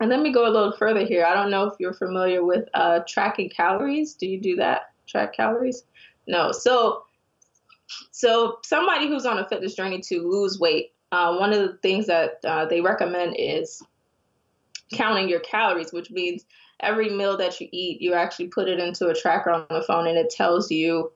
And 0.00 0.10
let 0.10 0.20
me 0.20 0.32
go 0.32 0.46
a 0.46 0.52
little 0.52 0.72
further 0.72 1.04
here. 1.04 1.24
I 1.24 1.34
don't 1.34 1.50
know 1.50 1.64
if 1.64 1.74
you're 1.80 1.92
familiar 1.92 2.44
with 2.44 2.68
uh, 2.74 3.00
tracking 3.06 3.50
calories. 3.50 4.14
Do 4.14 4.26
you 4.26 4.40
do 4.40 4.56
that? 4.56 4.92
Track 5.08 5.34
calories? 5.34 5.82
No. 6.26 6.52
So, 6.52 7.04
so 8.12 8.58
somebody 8.64 9.08
who's 9.08 9.26
on 9.26 9.38
a 9.38 9.48
fitness 9.48 9.74
journey 9.74 10.00
to 10.02 10.20
lose 10.20 10.60
weight, 10.60 10.92
uh, 11.10 11.36
one 11.36 11.52
of 11.52 11.60
the 11.60 11.78
things 11.78 12.06
that 12.06 12.38
uh, 12.46 12.66
they 12.66 12.80
recommend 12.80 13.34
is 13.38 13.82
counting 14.92 15.28
your 15.28 15.40
calories, 15.40 15.92
which 15.92 16.10
means 16.10 16.44
every 16.80 17.10
meal 17.10 17.36
that 17.36 17.60
you 17.60 17.68
eat, 17.72 18.00
you 18.00 18.14
actually 18.14 18.48
put 18.48 18.68
it 18.68 18.78
into 18.78 19.08
a 19.08 19.14
tracker 19.14 19.50
on 19.50 19.66
the 19.68 19.82
phone 19.82 20.06
and 20.06 20.16
it 20.16 20.30
tells 20.30 20.70
you, 20.70 21.10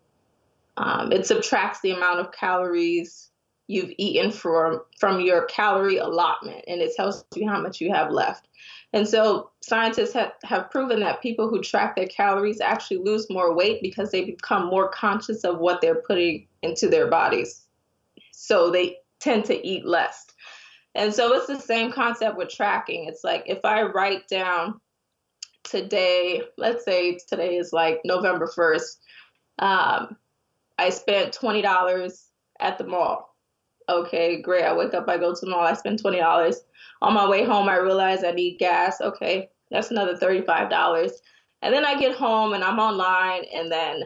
um, 0.77 1.13
it 1.13 1.27
subtracts 1.27 1.81
the 1.83 1.93
amount 1.93 2.19
of 2.19 2.33
calories 2.33 3.31
you've 3.69 3.93
eaten 3.97 4.31
from 4.31 4.81
from 4.99 5.21
your 5.21 5.45
calorie 5.47 5.99
allotment 5.99 6.65
and 6.67 6.81
it 6.81 6.95
tells 6.97 7.25
you 7.35 7.49
how 7.49 7.61
much 7.61 7.81
you 7.81 7.93
have 7.93 8.11
left. 8.11 8.49
And 8.93 9.09
so 9.09 9.51
scientists 9.61 10.13
have, 10.13 10.33
have 10.45 10.71
proven 10.71 11.01
that 11.01 11.23
people 11.23 11.49
who 11.49 11.63
track 11.63 11.97
their 11.97 12.07
calories 12.07 12.61
actually 12.61 12.99
lose 12.99 13.31
more 13.31 13.55
weight 13.55 13.81
because 13.81 14.11
they 14.11 14.25
become 14.25 14.67
more 14.67 14.91
conscious 14.91 15.45
of 15.45 15.59
what 15.59 15.81
they're 15.81 16.03
putting 16.03 16.47
into 16.63 16.89
their 16.89 17.09
bodies. 17.09 17.67
So 18.33 18.71
they 18.71 18.99
tend 19.19 19.47
to 19.47 19.67
eat 19.67 19.87
less. 19.87 20.27
And 20.95 21.15
so 21.15 21.33
it's 21.33 21.47
the 21.47 21.59
same 21.59 21.91
concept 21.91 22.37
with 22.37 22.51
tracking. 22.51 23.07
It's 23.07 23.25
like 23.25 23.45
if 23.47 23.65
i 23.65 23.83
write 23.83 24.29
down 24.29 24.81
today 25.65 26.43
let's 26.59 26.85
say 26.85 27.19
today 27.29 27.57
is 27.57 27.73
like 27.73 28.01
november 28.05 28.51
1st 28.55 28.97
um, 29.61 30.17
i 30.79 30.91
spent 30.91 31.33
$20 31.33 32.25
at 32.61 32.79
the 32.79 32.85
mall 32.85 33.32
Okay, 33.93 34.41
great. 34.41 34.65
I 34.65 34.75
wake 34.75 34.95
up, 34.95 35.07
I 35.09 35.19
go 35.19 35.35
to 35.35 35.41
the 35.45 35.51
mall, 35.51 35.61
I 35.61 35.75
spend 35.75 36.01
twenty 36.01 36.19
dollars. 36.19 36.65
On 37.03 37.13
my 37.13 37.29
way 37.29 37.45
home, 37.45 37.69
I 37.69 37.77
realize 37.77 38.25
I 38.25 38.31
need 38.31 38.59
gas. 38.59 39.01
Okay, 39.01 39.51
that's 39.71 39.91
another 39.91 40.17
thirty-five 40.17 40.71
dollars. 40.71 41.13
And 41.61 41.75
then 41.75 41.85
I 41.85 41.99
get 41.99 42.17
home 42.17 42.55
and 42.55 42.65
I'm 42.65 42.79
online, 42.79 43.45
and 43.55 43.71
then 43.71 44.05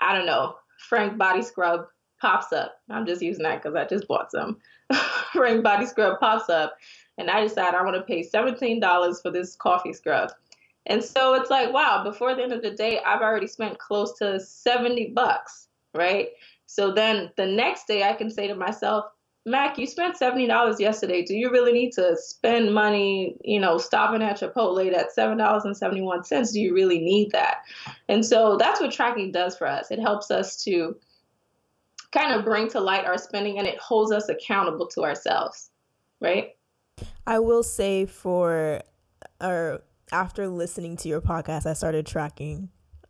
I 0.00 0.14
don't 0.16 0.26
know, 0.26 0.56
Frank 0.88 1.16
Body 1.16 1.42
Scrub 1.42 1.86
pops 2.20 2.52
up. 2.52 2.76
I'm 2.90 3.06
just 3.06 3.22
using 3.22 3.42
that 3.44 3.62
because 3.62 3.74
I 3.74 3.86
just 3.86 4.06
bought 4.06 4.30
some. 4.30 4.58
Frank 5.32 5.64
Body 5.64 5.86
Scrub 5.86 6.20
pops 6.20 6.50
up, 6.50 6.76
and 7.16 7.30
I 7.30 7.40
decide 7.40 7.74
I 7.74 7.82
want 7.82 7.96
to 7.96 8.02
pay 8.02 8.22
seventeen 8.22 8.80
dollars 8.80 9.22
for 9.22 9.30
this 9.30 9.56
coffee 9.56 9.94
scrub. 9.94 10.30
And 10.86 11.02
so 11.02 11.34
it's 11.34 11.50
like, 11.50 11.72
wow, 11.72 12.02
before 12.04 12.34
the 12.34 12.42
end 12.42 12.52
of 12.52 12.62
the 12.62 12.72
day, 12.72 13.00
I've 13.00 13.22
already 13.22 13.46
spent 13.46 13.78
close 13.78 14.18
to 14.18 14.40
70 14.40 15.12
bucks, 15.14 15.68
right? 15.94 16.30
So 16.66 16.90
then 16.92 17.30
the 17.36 17.46
next 17.46 17.86
day 17.86 18.02
I 18.02 18.14
can 18.14 18.30
say 18.30 18.48
to 18.48 18.54
myself, 18.54 19.04
Mac, 19.44 19.76
you 19.76 19.86
spent 19.86 20.18
$70 20.18 20.78
yesterday. 20.78 21.24
Do 21.24 21.34
you 21.34 21.50
really 21.50 21.72
need 21.72 21.92
to 21.94 22.16
spend 22.16 22.72
money, 22.72 23.36
you 23.42 23.58
know, 23.58 23.76
stopping 23.76 24.22
at 24.22 24.38
Chipotle 24.38 24.92
at 24.94 25.08
$7.71? 25.16 26.52
Do 26.52 26.60
you 26.60 26.72
really 26.72 27.00
need 27.00 27.32
that? 27.32 27.62
And 28.08 28.24
so 28.24 28.56
that's 28.56 28.80
what 28.80 28.92
tracking 28.92 29.32
does 29.32 29.56
for 29.56 29.66
us. 29.66 29.90
It 29.90 29.98
helps 29.98 30.30
us 30.30 30.62
to 30.64 30.96
kind 32.12 32.34
of 32.34 32.44
bring 32.44 32.68
to 32.68 32.80
light 32.80 33.04
our 33.04 33.18
spending 33.18 33.58
and 33.58 33.66
it 33.66 33.78
holds 33.78 34.12
us 34.12 34.28
accountable 34.28 34.86
to 34.86 35.02
ourselves, 35.02 35.70
right? 36.20 36.50
I 37.26 37.40
will 37.40 37.64
say 37.64 38.06
for 38.06 38.82
or 39.40 39.82
after 40.12 40.46
listening 40.46 40.96
to 40.98 41.08
your 41.08 41.20
podcast, 41.20 41.66
I 41.66 41.72
started 41.72 42.06
tracking 42.06 42.68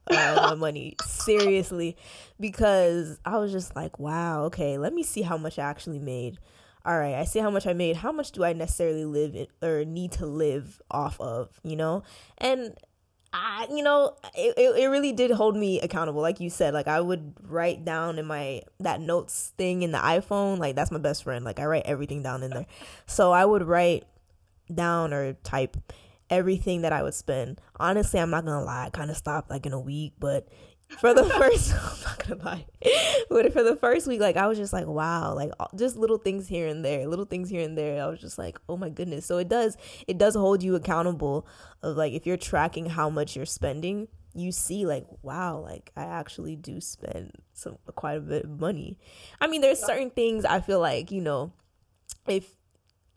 uh, 0.09 0.49
my 0.50 0.54
money 0.54 0.97
seriously 1.04 1.97
because 2.40 3.18
I 3.25 3.38
was 3.38 3.52
just 3.52 3.76
like, 3.76 3.99
wow, 3.99 4.44
okay, 4.44 4.78
let 4.78 4.92
me 4.92 5.02
see 5.02 5.23
how 5.23 5.37
much 5.37 5.59
I 5.59 5.62
actually 5.62 5.99
made. 5.99 6.38
All 6.85 6.99
right, 6.99 7.14
I 7.14 7.25
see 7.25 7.38
how 7.38 7.50
much 7.50 7.66
I 7.66 7.75
made. 7.75 7.97
How 7.97 8.11
much 8.11 8.32
do 8.32 8.42
I 8.42 8.52
necessarily 8.52 9.04
live 9.04 9.37
in, 9.37 9.47
or 9.62 9.85
need 9.85 10.12
to 10.12 10.26
live 10.26 10.82
off 10.90 11.21
of, 11.21 11.61
you 11.62 11.76
know? 11.76 12.02
And 12.38 12.75
I, 13.32 13.68
you 13.71 13.85
know, 13.85 14.16
it, 14.35 14.54
it, 14.59 14.82
it 14.82 14.87
really 14.88 15.12
did 15.12 15.30
hold 15.30 15.56
me 15.56 15.80
accountable. 15.80 16.21
Like 16.21 16.40
you 16.40 16.50
said, 16.50 16.75
like 16.75 16.88
I 16.88 17.00
would 17.00 17.35
write 17.40 17.85
down 17.85 18.18
in 18.18 18.26
my, 18.26 18.62
that 18.80 19.00
notes 19.00 19.52
thing 19.56 19.82
in 19.82 19.92
the 19.92 19.99
iPhone, 19.99 20.59
like 20.59 20.75
that's 20.75 20.90
my 20.90 20.99
best 20.99 21.23
friend. 21.23 21.44
Like 21.44 21.61
I 21.61 21.66
write 21.66 21.85
everything 21.87 22.23
down 22.23 22.42
in 22.42 22.50
there. 22.50 22.66
So 23.06 23.30
I 23.30 23.44
would 23.44 23.62
write 23.62 24.04
down 24.75 25.12
or 25.14 25.35
type 25.44 25.76
everything 26.31 26.83
that 26.83 26.93
I 26.93 27.02
would 27.02 27.14
spend. 27.14 27.61
Honestly, 27.76 28.21
I'm 28.21 28.31
not 28.31 28.45
gonna 28.45 28.64
lie, 28.64 28.87
I 28.87 28.91
kind 28.91 29.11
of 29.11 29.17
stopped 29.17 29.50
like 29.50 29.67
in 29.67 29.73
a 29.73 29.81
week, 29.81 30.14
but 30.19 30.49
for 31.00 31.14
the 31.14 31.25
first, 31.38 31.75
I'm 31.75 32.02
not 32.05 32.26
gonna 32.26 32.45
lie, 32.45 32.67
but 33.29 33.52
for 33.52 33.62
the 33.62 33.76
first 33.76 34.07
week, 34.07 34.21
like 34.21 34.37
I 34.37 34.47
was 34.47 34.59
just 34.59 34.73
like, 34.73 34.87
wow, 34.87 35.35
like 35.35 35.50
just 35.76 35.97
little 35.97 36.19
things 36.19 36.49
here 36.49 36.67
and 36.67 36.85
there, 36.85 37.07
little 37.07 37.25
things 37.25 37.50
here 37.50 37.62
and 37.62 37.76
there. 37.76 38.02
I 38.02 38.09
was 38.09 38.21
just 38.21 38.38
like, 38.38 38.59
oh 38.69 38.76
my 38.76 38.88
goodness. 38.88 39.26
So 39.26 39.38
it 39.38 39.49
does, 39.49 39.76
it 40.07 40.19
does 40.19 40.35
hold 40.35 40.62
you 40.62 40.75
accountable 40.75 41.47
of 41.83 41.97
like 41.97 42.12
if 42.12 42.26
you're 42.26 42.37
tracking 42.37 42.87
how 42.87 43.11
much 43.11 43.37
you're 43.37 43.47
spending 43.47 44.09
you 44.35 44.50
see 44.50 44.87
like 44.87 45.05
wow 45.23 45.59
like 45.59 45.91
i 45.97 46.05
actually 46.05 46.57
do 46.57 46.81
spend 46.81 47.33
some 47.52 47.76
quite 47.95 48.17
a 48.17 48.21
bit 48.21 48.45
of 48.45 48.61
money 48.61 48.99
i 49.41 49.47
mean 49.47 49.61
there's 49.61 49.79
certain 49.79 50.11
things 50.11 50.45
i 50.45 50.61
feel 50.61 50.81
like 50.81 51.11
you 51.11 51.21
know 51.21 51.52
if 52.26 52.55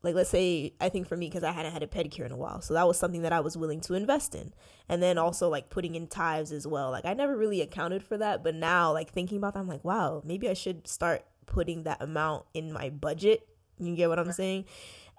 like 0.06 0.16
let's 0.16 0.30
say 0.30 0.74
i 0.80 0.88
think 0.88 1.08
for 1.08 1.18
me 1.18 1.28
because 1.28 1.44
i 1.44 1.52
hadn't 1.52 1.74
had 1.74 1.84
a 1.84 1.88
pedicure 1.88 2.26
in 2.26 2.32
a 2.32 2.38
while 2.38 2.62
so 2.62 2.74
that 2.74 2.88
was 2.88 2.98
something 2.98 3.24
that 3.24 3.34
i 3.34 3.40
was 3.40 3.58
willing 3.58 3.82
to 3.82 3.94
invest 3.94 4.36
in. 4.36 4.54
And 4.88 5.02
then 5.02 5.18
also 5.18 5.50
like 5.50 5.72
putting 5.72 5.96
in 5.96 6.06
tithes 6.06 6.52
as 6.52 6.68
well. 6.68 6.92
Like 6.92 7.06
i 7.06 7.14
never 7.14 7.36
really 7.36 7.62
accounted 7.62 8.04
for 8.04 8.18
that 8.18 8.44
but 8.44 8.56
now 8.56 8.94
like 8.94 9.12
thinking 9.12 9.38
about 9.38 9.56
that 9.56 9.60
i'm 9.60 9.68
like 9.68 9.84
wow 9.84 10.22
maybe 10.24 10.48
i 10.48 10.54
should 10.54 10.88
start 10.88 11.26
putting 11.48 11.84
that 11.84 12.02
amount 12.02 12.46
in 12.54 12.72
my 12.72 12.90
budget. 12.90 13.48
You 13.80 13.96
get 13.96 14.10
what 14.10 14.20
i'm 14.20 14.32
saying? 14.32 14.66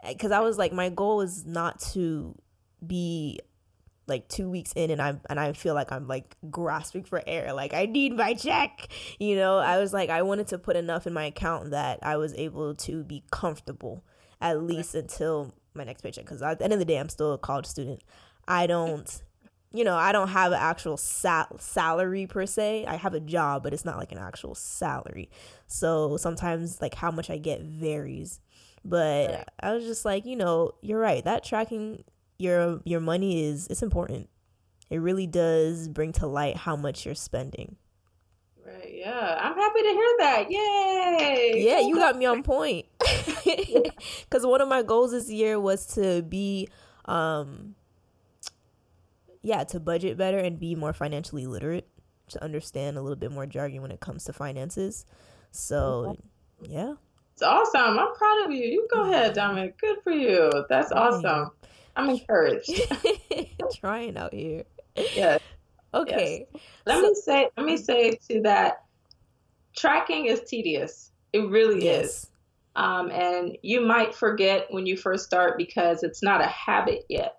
Eh, 0.04 0.12
because 0.12 0.30
i 0.30 0.40
was 0.40 0.56
like 0.56 0.72
my 0.72 0.88
goal 0.88 1.20
is 1.20 1.44
not 1.44 1.80
to 1.92 2.34
be 2.86 3.40
like 4.08 4.28
two 4.28 4.48
weeks 4.48 4.72
in 4.76 4.90
and 4.90 5.02
I'm 5.02 5.20
and 5.28 5.40
I 5.40 5.52
feel 5.52 5.74
like 5.74 5.90
I'm 5.90 6.06
like 6.06 6.36
grasping 6.48 7.02
for 7.02 7.22
air. 7.26 7.52
Like 7.52 7.74
I 7.74 7.86
need 7.86 8.16
my 8.16 8.34
check. 8.34 8.88
You 9.18 9.36
know, 9.36 9.58
I 9.58 9.78
was 9.78 9.92
like 9.92 10.10
I 10.10 10.22
wanted 10.22 10.46
to 10.48 10.58
put 10.58 10.76
enough 10.76 11.06
in 11.06 11.12
my 11.12 11.24
account 11.24 11.70
that 11.70 11.98
I 12.02 12.16
was 12.16 12.32
able 12.34 12.74
to 12.76 13.02
be 13.02 13.24
comfortable 13.30 14.04
at 14.40 14.62
least 14.62 14.94
until 14.94 15.52
my 15.74 15.84
next 15.84 16.02
paycheck. 16.02 16.24
Because 16.24 16.42
at 16.42 16.58
the 16.58 16.64
end 16.64 16.72
of 16.72 16.78
the 16.78 16.84
day, 16.84 16.98
I'm 16.98 17.08
still 17.08 17.32
a 17.32 17.38
college 17.38 17.66
student. 17.66 18.02
I 18.48 18.66
don't, 18.66 19.22
you 19.72 19.84
know, 19.84 19.96
I 19.96 20.12
don't 20.12 20.28
have 20.28 20.52
an 20.52 20.58
actual 20.60 20.96
sal- 20.96 21.58
salary 21.58 22.26
per 22.26 22.46
se. 22.46 22.86
I 22.86 22.96
have 22.96 23.14
a 23.14 23.20
job, 23.20 23.62
but 23.62 23.72
it's 23.72 23.84
not 23.84 23.98
like 23.98 24.12
an 24.12 24.18
actual 24.18 24.54
salary. 24.54 25.30
So 25.66 26.16
sometimes, 26.16 26.80
like, 26.80 26.94
how 26.94 27.10
much 27.10 27.30
I 27.30 27.38
get 27.38 27.62
varies. 27.62 28.40
But 28.84 29.30
right. 29.30 29.48
I 29.60 29.72
was 29.74 29.84
just 29.84 30.04
like, 30.04 30.24
you 30.26 30.36
know, 30.36 30.72
you're 30.80 31.00
right. 31.00 31.24
That 31.24 31.42
tracking 31.42 32.04
your 32.38 32.80
your 32.84 33.00
money 33.00 33.44
is 33.44 33.66
it's 33.68 33.82
important. 33.82 34.28
It 34.90 34.98
really 34.98 35.26
does 35.26 35.88
bring 35.88 36.12
to 36.12 36.26
light 36.26 36.56
how 36.56 36.76
much 36.76 37.04
you're 37.04 37.16
spending. 37.16 37.76
Right. 38.64 38.94
Yeah. 38.94 39.38
I'm 39.40 39.54
happy 39.54 39.82
to 39.82 39.88
hear 39.88 40.14
that. 40.18 40.46
Yay. 40.50 41.64
Yeah, 41.66 41.80
you 41.80 41.96
got 41.96 42.16
me 42.16 42.26
on 42.26 42.42
point. 42.44 42.86
Cuz 44.30 44.46
one 44.46 44.60
of 44.60 44.68
my 44.68 44.82
goals 44.82 45.12
this 45.12 45.30
year 45.30 45.58
was 45.60 45.86
to 45.94 46.22
be 46.22 46.68
um 47.04 47.74
yeah, 49.46 49.62
to 49.62 49.78
budget 49.78 50.16
better 50.16 50.38
and 50.38 50.58
be 50.58 50.74
more 50.74 50.92
financially 50.92 51.46
literate, 51.46 51.86
to 52.30 52.42
understand 52.42 52.98
a 52.98 53.00
little 53.00 53.16
bit 53.16 53.30
more 53.30 53.46
jargon 53.46 53.80
when 53.80 53.92
it 53.92 54.00
comes 54.00 54.24
to 54.24 54.32
finances. 54.32 55.06
So, 55.52 56.16
yeah. 56.60 56.94
It's 57.32 57.42
awesome. 57.42 57.96
I'm 57.96 58.12
proud 58.14 58.46
of 58.46 58.50
you. 58.50 58.64
You 58.64 58.88
go 58.92 59.08
ahead, 59.08 59.34
Dominic. 59.34 59.78
Good 59.78 59.98
for 60.02 60.10
you. 60.10 60.50
That's 60.68 60.90
awesome. 60.90 61.52
I'm 61.94 62.10
encouraged. 62.10 62.72
Trying 63.76 64.16
out 64.16 64.34
here. 64.34 64.64
Yeah. 65.14 65.38
Okay. 65.94 66.46
Yes. 66.52 66.62
Let 66.84 67.00
so, 67.00 67.02
me 67.02 67.14
say 67.14 67.48
let 67.56 67.66
me 67.66 67.76
say 67.76 68.18
to 68.28 68.40
that 68.42 68.82
tracking 69.76 70.26
is 70.26 70.40
tedious. 70.40 71.12
It 71.32 71.48
really 71.48 71.84
yes. 71.84 72.04
is. 72.04 72.30
Um, 72.76 73.10
and 73.10 73.56
you 73.62 73.80
might 73.80 74.14
forget 74.14 74.66
when 74.70 74.86
you 74.86 74.96
first 74.96 75.24
start 75.24 75.56
because 75.56 76.02
it's 76.02 76.22
not 76.22 76.42
a 76.42 76.46
habit 76.46 77.06
yet. 77.08 77.38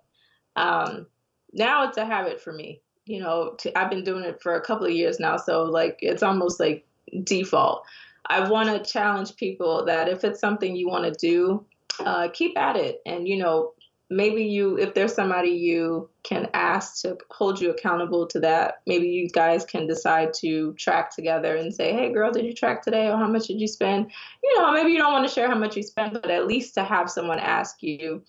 Um, 0.56 1.06
now 1.52 1.88
it's 1.88 1.96
a 1.96 2.04
habit 2.04 2.40
for 2.40 2.52
me. 2.52 2.82
You 3.06 3.20
know, 3.20 3.54
to, 3.60 3.78
I've 3.78 3.88
been 3.88 4.04
doing 4.04 4.24
it 4.24 4.42
for 4.42 4.56
a 4.56 4.60
couple 4.60 4.86
of 4.86 4.92
years 4.92 5.18
now, 5.18 5.36
so 5.36 5.62
like 5.62 5.98
it's 6.02 6.22
almost 6.22 6.60
like 6.60 6.84
default. 7.22 7.84
I 8.26 8.48
want 8.50 8.68
to 8.68 8.92
challenge 8.92 9.36
people 9.36 9.86
that 9.86 10.08
if 10.08 10.24
it's 10.24 10.40
something 10.40 10.76
you 10.76 10.88
want 10.88 11.04
to 11.04 11.12
do, 11.12 11.64
uh, 12.00 12.28
keep 12.28 12.58
at 12.58 12.76
it, 12.76 13.00
and 13.06 13.26
you 13.26 13.38
know, 13.38 13.72
maybe 14.10 14.44
you 14.44 14.78
if 14.78 14.94
there's 14.94 15.14
somebody 15.14 15.50
you 15.50 16.08
can 16.22 16.48
ask 16.54 17.02
to 17.02 17.16
hold 17.30 17.60
you 17.60 17.70
accountable 17.70 18.26
to 18.26 18.40
that 18.40 18.80
maybe 18.86 19.06
you 19.06 19.28
guys 19.28 19.66
can 19.66 19.86
decide 19.86 20.32
to 20.32 20.72
track 20.74 21.14
together 21.14 21.56
and 21.56 21.74
say 21.74 21.92
hey 21.92 22.12
girl 22.12 22.30
did 22.30 22.44
you 22.44 22.54
track 22.54 22.82
today? 22.82 23.08
Or 23.08 23.16
how 23.18 23.28
much 23.28 23.48
did 23.48 23.60
you 23.60 23.68
spend? 23.68 24.10
You 24.42 24.58
know 24.58 24.72
maybe 24.72 24.92
you 24.92 24.98
don't 24.98 25.12
want 25.12 25.28
to 25.28 25.34
share 25.34 25.48
how 25.48 25.58
much 25.58 25.76
you 25.76 25.82
spent 25.82 26.14
but 26.14 26.30
at 26.30 26.46
least 26.46 26.74
to 26.74 26.84
have 26.84 27.10
someone 27.10 27.38
ask 27.38 27.82
you 27.82 28.22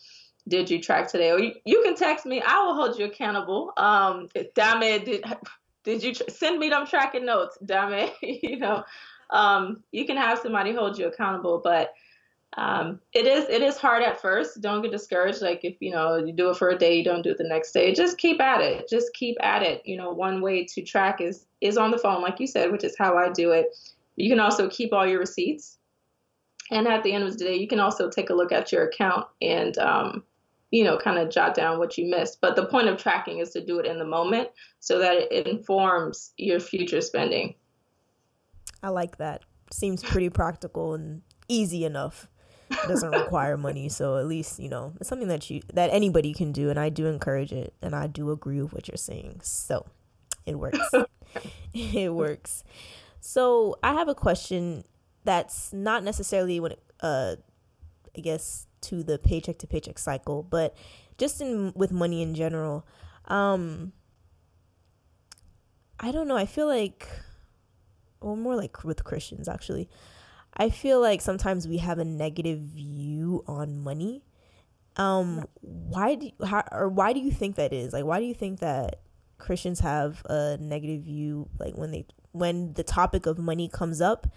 did 0.47 0.69
you 0.69 0.81
track 0.81 1.11
today? 1.11 1.31
Or 1.31 1.39
you, 1.39 1.53
you 1.63 1.83
can 1.83 1.95
text 1.95 2.25
me. 2.25 2.41
I 2.41 2.63
will 2.63 2.73
hold 2.73 2.97
you 2.97 3.05
accountable. 3.05 3.71
Um 3.77 4.27
did 4.33 5.23
did 5.83 6.03
you 6.03 6.13
send 6.13 6.59
me 6.59 6.69
them 6.69 6.87
tracking 6.87 7.25
notes 7.25 7.57
dame 7.63 8.09
you 8.21 8.57
know? 8.57 8.83
Um 9.29 9.83
you 9.91 10.05
can 10.05 10.17
have 10.17 10.39
somebody 10.39 10.73
hold 10.73 10.97
you 10.97 11.07
accountable 11.07 11.61
but 11.63 11.93
um, 12.57 12.99
it 13.13 13.27
is 13.27 13.47
it 13.47 13.61
is 13.61 13.77
hard 13.77 14.01
at 14.01 14.21
first. 14.21 14.59
Don't 14.61 14.81
get 14.81 14.91
discouraged. 14.91 15.41
Like 15.41 15.63
if 15.63 15.75
you 15.79 15.91
know 15.91 16.17
you 16.17 16.33
do 16.33 16.49
it 16.49 16.57
for 16.57 16.69
a 16.69 16.77
day, 16.77 16.97
you 16.97 17.03
don't 17.03 17.21
do 17.21 17.31
it 17.31 17.37
the 17.37 17.43
next 17.43 17.71
day. 17.73 17.93
Just 17.93 18.17
keep 18.17 18.41
at 18.41 18.61
it. 18.61 18.89
Just 18.89 19.13
keep 19.13 19.37
at 19.41 19.61
it. 19.61 19.83
You 19.85 19.97
know, 19.97 20.11
one 20.11 20.41
way 20.41 20.65
to 20.65 20.81
track 20.81 21.21
is 21.21 21.45
is 21.61 21.77
on 21.77 21.91
the 21.91 21.97
phone, 21.97 22.21
like 22.21 22.39
you 22.39 22.47
said, 22.47 22.71
which 22.71 22.83
is 22.83 22.97
how 22.97 23.17
I 23.17 23.29
do 23.31 23.51
it. 23.51 23.77
You 24.15 24.29
can 24.29 24.39
also 24.39 24.67
keep 24.67 24.91
all 24.93 25.07
your 25.07 25.19
receipts, 25.19 25.77
and 26.71 26.87
at 26.87 27.03
the 27.03 27.13
end 27.13 27.23
of 27.23 27.37
the 27.37 27.45
day, 27.45 27.55
you 27.55 27.67
can 27.67 27.79
also 27.79 28.09
take 28.09 28.31
a 28.31 28.35
look 28.35 28.51
at 28.51 28.71
your 28.71 28.87
account 28.87 29.27
and 29.41 29.77
um, 29.77 30.23
you 30.71 30.83
know 30.83 30.97
kind 30.97 31.19
of 31.19 31.29
jot 31.29 31.53
down 31.53 31.77
what 31.77 31.99
you 31.99 32.09
missed. 32.09 32.41
But 32.41 32.55
the 32.55 32.65
point 32.65 32.89
of 32.89 32.97
tracking 32.97 33.37
is 33.37 33.51
to 33.51 33.63
do 33.63 33.77
it 33.77 33.85
in 33.85 33.99
the 33.99 34.05
moment 34.05 34.49
so 34.79 34.97
that 34.97 35.31
it 35.31 35.47
informs 35.47 36.33
your 36.37 36.59
future 36.59 37.01
spending. 37.01 37.53
I 38.81 38.89
like 38.89 39.17
that. 39.17 39.43
Seems 39.71 40.01
pretty 40.01 40.29
practical 40.29 40.95
and 40.95 41.21
easy 41.47 41.85
enough. 41.85 42.27
It 42.69 42.87
doesn't 42.87 43.11
require 43.11 43.57
money, 43.57 43.89
so 43.89 44.17
at 44.17 44.27
least 44.27 44.59
you 44.59 44.69
know 44.69 44.93
it's 44.99 45.09
something 45.09 45.27
that 45.27 45.49
you 45.49 45.61
that 45.73 45.89
anybody 45.91 46.33
can 46.33 46.51
do, 46.51 46.69
and 46.69 46.79
I 46.79 46.89
do 46.89 47.07
encourage 47.07 47.51
it, 47.51 47.73
and 47.81 47.95
I 47.95 48.07
do 48.07 48.31
agree 48.31 48.61
with 48.61 48.73
what 48.73 48.87
you're 48.87 48.97
saying. 48.97 49.41
So 49.43 49.85
it 50.45 50.55
works. 50.55 50.79
it 51.73 52.13
works. 52.13 52.63
So 53.21 53.77
I 53.83 53.93
have 53.93 54.07
a 54.07 54.15
question 54.15 54.83
that's 55.23 55.73
not 55.73 56.03
necessarily 56.03 56.59
when 56.59 56.73
it, 56.73 56.83
uh, 57.01 57.35
I 58.15 58.21
guess 58.21 58.67
to 58.81 59.03
the 59.03 59.17
paycheck 59.17 59.59
to 59.59 59.67
paycheck 59.67 59.99
cycle, 59.99 60.43
but 60.43 60.75
just 61.17 61.41
in 61.41 61.73
with 61.75 61.91
money 61.91 62.21
in 62.21 62.33
general. 62.33 62.87
Um, 63.25 63.93
I 65.99 66.11
don't 66.11 66.27
know. 66.27 66.37
I 66.37 66.45
feel 66.45 66.67
like, 66.67 67.07
well, 68.21 68.35
more 68.35 68.55
like 68.55 68.83
with 68.83 69.03
Christians 69.03 69.47
actually. 69.47 69.89
I 70.59 70.69
feel 70.69 70.99
like 70.99 71.21
sometimes 71.21 71.67
we 71.67 71.77
have 71.77 71.99
a 71.99 72.05
negative 72.05 72.59
view 72.59 73.45
on 73.47 73.79
money. 73.79 74.25
Um, 74.97 75.45
why 75.61 76.15
do 76.15 76.31
how, 76.45 76.65
or 76.73 76.89
why 76.89 77.13
do 77.13 77.21
you 77.21 77.31
think 77.31 77.55
that 77.55 77.71
is? 77.71 77.93
Like, 77.93 78.03
why 78.03 78.19
do 78.19 78.25
you 78.25 78.33
think 78.33 78.59
that 78.59 78.99
Christians 79.37 79.79
have 79.79 80.21
a 80.25 80.57
negative 80.59 81.03
view, 81.03 81.47
like 81.57 81.77
when 81.77 81.91
they 81.91 82.05
when 82.33 82.73
the 82.73 82.83
topic 82.83 83.25
of 83.25 83.39
money 83.39 83.69
comes 83.69 84.01
up? 84.01 84.27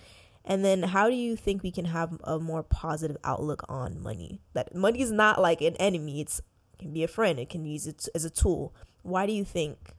And 0.44 0.64
then, 0.64 0.84
how 0.84 1.08
do 1.08 1.16
you 1.16 1.36
think 1.36 1.62
we 1.62 1.70
can 1.72 1.84
have 1.86 2.18
a 2.24 2.38
more 2.38 2.62
positive 2.62 3.16
outlook 3.24 3.64
on 3.68 4.00
money? 4.00 4.40
That 4.54 4.74
money 4.74 5.00
is 5.00 5.10
not 5.10 5.40
like 5.40 5.60
an 5.60 5.74
enemy; 5.76 6.20
it's 6.20 6.38
it 6.74 6.78
can 6.78 6.92
be 6.92 7.02
a 7.02 7.08
friend. 7.08 7.40
It 7.40 7.50
can 7.50 7.64
use 7.64 7.88
it 7.88 8.08
as 8.14 8.24
a 8.24 8.30
tool. 8.30 8.72
Why 9.02 9.26
do 9.26 9.32
you 9.32 9.44
think 9.44 9.94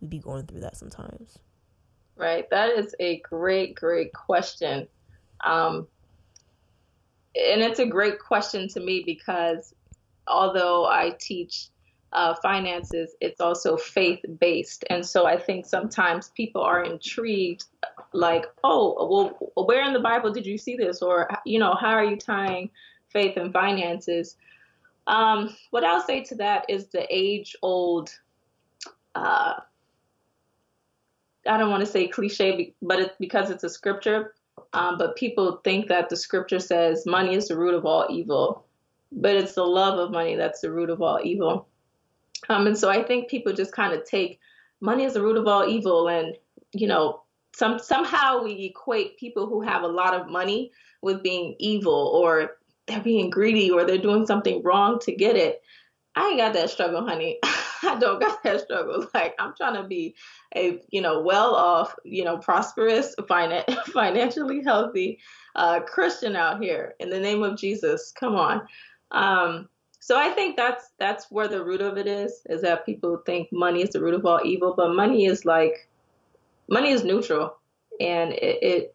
we'd 0.00 0.10
be 0.10 0.18
going 0.18 0.46
through 0.46 0.60
that 0.60 0.76
sometimes? 0.76 1.38
Right. 2.16 2.48
That 2.50 2.70
is 2.70 2.94
a 3.00 3.20
great, 3.20 3.74
great 3.74 4.12
question. 4.12 4.88
Um, 5.44 5.86
and 7.34 7.60
it's 7.60 7.78
a 7.78 7.86
great 7.86 8.18
question 8.18 8.68
to 8.68 8.80
me 8.80 9.02
because 9.04 9.74
although 10.26 10.86
I 10.86 11.14
teach 11.18 11.68
uh, 12.12 12.34
finances, 12.34 13.14
it's 13.20 13.40
also 13.40 13.76
faith 13.76 14.20
based. 14.40 14.84
And 14.88 15.04
so 15.04 15.26
I 15.26 15.36
think 15.36 15.66
sometimes 15.66 16.30
people 16.30 16.62
are 16.62 16.84
intrigued, 16.84 17.64
like, 18.12 18.46
oh, 18.64 19.34
well, 19.54 19.66
where 19.66 19.84
in 19.86 19.92
the 19.92 20.00
Bible 20.00 20.32
did 20.32 20.46
you 20.46 20.56
see 20.56 20.76
this? 20.76 21.02
Or, 21.02 21.28
you 21.44 21.58
know, 21.58 21.74
how 21.74 21.90
are 21.90 22.04
you 22.04 22.16
tying 22.16 22.70
faith 23.10 23.36
and 23.36 23.52
finances? 23.52 24.36
Um, 25.06 25.54
what 25.70 25.84
I'll 25.84 26.00
say 26.00 26.22
to 26.24 26.34
that 26.36 26.64
is 26.68 26.88
the 26.88 27.06
age 27.10 27.54
old 27.62 28.10
uh, 29.14 29.54
I 31.48 31.58
don't 31.58 31.70
want 31.70 31.84
to 31.84 31.90
say 31.90 32.08
cliche, 32.08 32.74
but 32.82 32.98
it's 33.00 33.16
because 33.18 33.50
it's 33.50 33.64
a 33.64 33.70
scripture. 33.70 34.34
Um, 34.76 34.98
but 34.98 35.16
people 35.16 35.60
think 35.64 35.88
that 35.88 36.10
the 36.10 36.16
scripture 36.16 36.60
says 36.60 37.06
money 37.06 37.34
is 37.34 37.48
the 37.48 37.56
root 37.56 37.72
of 37.72 37.86
all 37.86 38.06
evil, 38.10 38.66
but 39.10 39.34
it's 39.34 39.54
the 39.54 39.64
love 39.64 39.98
of 39.98 40.10
money 40.10 40.36
that's 40.36 40.60
the 40.60 40.70
root 40.70 40.90
of 40.90 41.00
all 41.00 41.18
evil. 41.24 41.66
Um, 42.50 42.66
and 42.66 42.76
so 42.76 42.90
I 42.90 43.02
think 43.02 43.30
people 43.30 43.54
just 43.54 43.72
kind 43.72 43.94
of 43.94 44.04
take 44.04 44.38
money 44.82 45.04
is 45.04 45.14
the 45.14 45.22
root 45.22 45.38
of 45.38 45.46
all 45.46 45.66
evil, 45.66 46.08
and 46.08 46.36
you 46.72 46.86
know, 46.86 47.22
some 47.54 47.78
somehow 47.78 48.42
we 48.42 48.52
equate 48.64 49.18
people 49.18 49.46
who 49.46 49.62
have 49.62 49.82
a 49.82 49.88
lot 49.88 50.12
of 50.12 50.28
money 50.28 50.70
with 51.00 51.22
being 51.22 51.56
evil, 51.58 52.12
or 52.14 52.58
they're 52.86 53.00
being 53.00 53.30
greedy, 53.30 53.70
or 53.70 53.84
they're 53.84 53.96
doing 53.96 54.26
something 54.26 54.62
wrong 54.62 54.98
to 55.00 55.12
get 55.12 55.36
it. 55.36 55.62
I 56.14 56.28
ain't 56.28 56.38
got 56.38 56.52
that 56.52 56.68
struggle, 56.68 57.06
honey. 57.06 57.38
I 57.86 57.98
don't 57.98 58.20
got 58.20 58.42
that 58.42 58.60
struggle. 58.62 59.06
Like 59.14 59.34
I'm 59.38 59.54
trying 59.56 59.80
to 59.80 59.88
be 59.88 60.14
a 60.54 60.80
you 60.90 61.00
know 61.00 61.20
well 61.20 61.54
off, 61.54 61.94
you 62.04 62.24
know 62.24 62.38
prosperous, 62.38 63.14
finan- 63.16 63.70
financially 63.92 64.62
healthy 64.62 65.18
uh, 65.54 65.80
Christian 65.80 66.36
out 66.36 66.62
here 66.62 66.94
in 67.00 67.10
the 67.10 67.20
name 67.20 67.42
of 67.42 67.56
Jesus. 67.56 68.12
Come 68.18 68.34
on. 68.36 68.66
Um, 69.10 69.68
so 70.00 70.16
I 70.18 70.30
think 70.30 70.56
that's 70.56 70.90
that's 70.98 71.30
where 71.30 71.48
the 71.48 71.64
root 71.64 71.80
of 71.80 71.96
it 71.96 72.06
is. 72.06 72.42
Is 72.48 72.62
that 72.62 72.86
people 72.86 73.22
think 73.26 73.48
money 73.52 73.82
is 73.82 73.90
the 73.90 74.00
root 74.00 74.14
of 74.14 74.24
all 74.24 74.40
evil, 74.44 74.74
but 74.76 74.94
money 74.94 75.26
is 75.26 75.44
like 75.44 75.88
money 76.68 76.90
is 76.90 77.04
neutral, 77.04 77.56
and 78.00 78.32
it 78.32 78.62
it, 78.62 78.94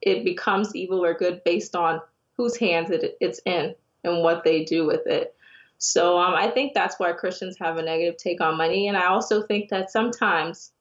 it 0.00 0.24
becomes 0.24 0.74
evil 0.74 1.04
or 1.04 1.14
good 1.14 1.42
based 1.44 1.76
on 1.76 2.00
whose 2.36 2.56
hands 2.56 2.90
it, 2.90 3.16
it's 3.20 3.40
in 3.44 3.74
and 4.04 4.22
what 4.22 4.44
they 4.44 4.64
do 4.64 4.86
with 4.86 5.06
it. 5.06 5.34
So 5.78 6.18
um, 6.18 6.34
I 6.34 6.50
think 6.50 6.74
that's 6.74 6.98
why 6.98 7.12
Christians 7.12 7.56
have 7.60 7.76
a 7.76 7.82
negative 7.82 8.16
take 8.16 8.40
on 8.40 8.56
money. 8.56 8.88
And 8.88 8.96
I 8.96 9.06
also 9.06 9.42
think 9.42 9.70
that 9.70 9.90
sometimes 9.90 10.72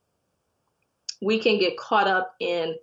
we 1.22 1.40
can 1.40 1.60
get 1.60 1.78
caught 1.78 2.08
up 2.08 2.36
in 2.40 2.76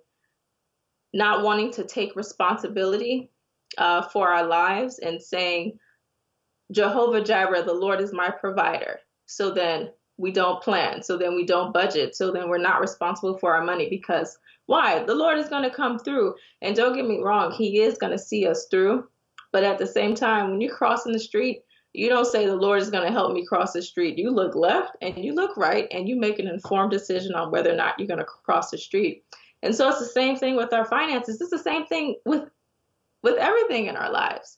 not 1.13 1.43
wanting 1.43 1.71
to 1.71 1.83
take 1.83 2.15
responsibility 2.15 3.31
uh, 3.77 4.01
for 4.01 4.29
our 4.29 4.45
lives 4.45 4.99
and 4.99 5.21
saying, 5.21 5.77
Jehovah 6.71 7.21
Jireh, 7.21 7.63
the 7.63 7.73
Lord 7.73 8.01
is 8.01 8.11
my 8.11 8.29
provider. 8.29 8.99
So 9.25 9.51
then 9.51 9.91
we 10.17 10.31
don't 10.31 10.63
plan. 10.63 11.03
So 11.03 11.17
then 11.17 11.35
we 11.35 11.45
don't 11.45 11.73
budget. 11.73 12.15
So 12.15 12.31
then 12.31 12.49
we're 12.49 12.57
not 12.57 12.81
responsible 12.81 13.37
for 13.37 13.53
our 13.53 13.63
money 13.63 13.89
because 13.89 14.37
why? 14.65 15.03
The 15.03 15.15
Lord 15.15 15.37
is 15.37 15.49
going 15.49 15.63
to 15.63 15.75
come 15.75 15.99
through. 15.99 16.35
And 16.61 16.75
don't 16.75 16.95
get 16.95 17.07
me 17.07 17.19
wrong, 17.21 17.51
He 17.51 17.81
is 17.81 17.97
going 17.97 18.11
to 18.11 18.17
see 18.17 18.47
us 18.47 18.67
through. 18.71 19.07
But 19.51 19.63
at 19.63 19.77
the 19.77 19.87
same 19.87 20.15
time, 20.15 20.51
when 20.51 20.61
you're 20.61 20.75
crossing 20.75 21.13
the 21.13 21.19
street 21.19 21.61
you 21.97 22.09
don't 22.09 22.25
say 22.25 22.45
the 22.45 22.55
Lord 22.55 22.81
is 22.81 22.89
going 22.89 23.05
to 23.05 23.11
help 23.11 23.33
me 23.33 23.45
cross 23.45 23.73
the 23.73 23.81
street. 23.81 24.17
You 24.17 24.31
look 24.31 24.55
left 24.55 24.95
and 25.01 25.17
you 25.23 25.33
look 25.33 25.55
right 25.57 25.87
and 25.91 26.07
you 26.07 26.15
make 26.15 26.39
an 26.39 26.47
informed 26.47 26.91
decision 26.91 27.33
on 27.33 27.51
whether 27.51 27.71
or 27.71 27.75
not 27.75 27.97
you're 27.97 28.07
going 28.07 28.19
to 28.19 28.25
cross 28.25 28.71
the 28.71 28.77
street. 28.77 29.23
And 29.63 29.73
so 29.73 29.89
it's 29.89 29.99
the 29.99 30.05
same 30.05 30.37
thing 30.37 30.55
with 30.55 30.73
our 30.73 30.85
finances. 30.85 31.41
It's 31.41 31.51
the 31.51 31.57
same 31.57 31.85
thing 31.85 32.15
with 32.25 32.49
with 33.23 33.37
everything 33.37 33.87
in 33.87 33.95
our 33.95 34.11
lives. 34.11 34.57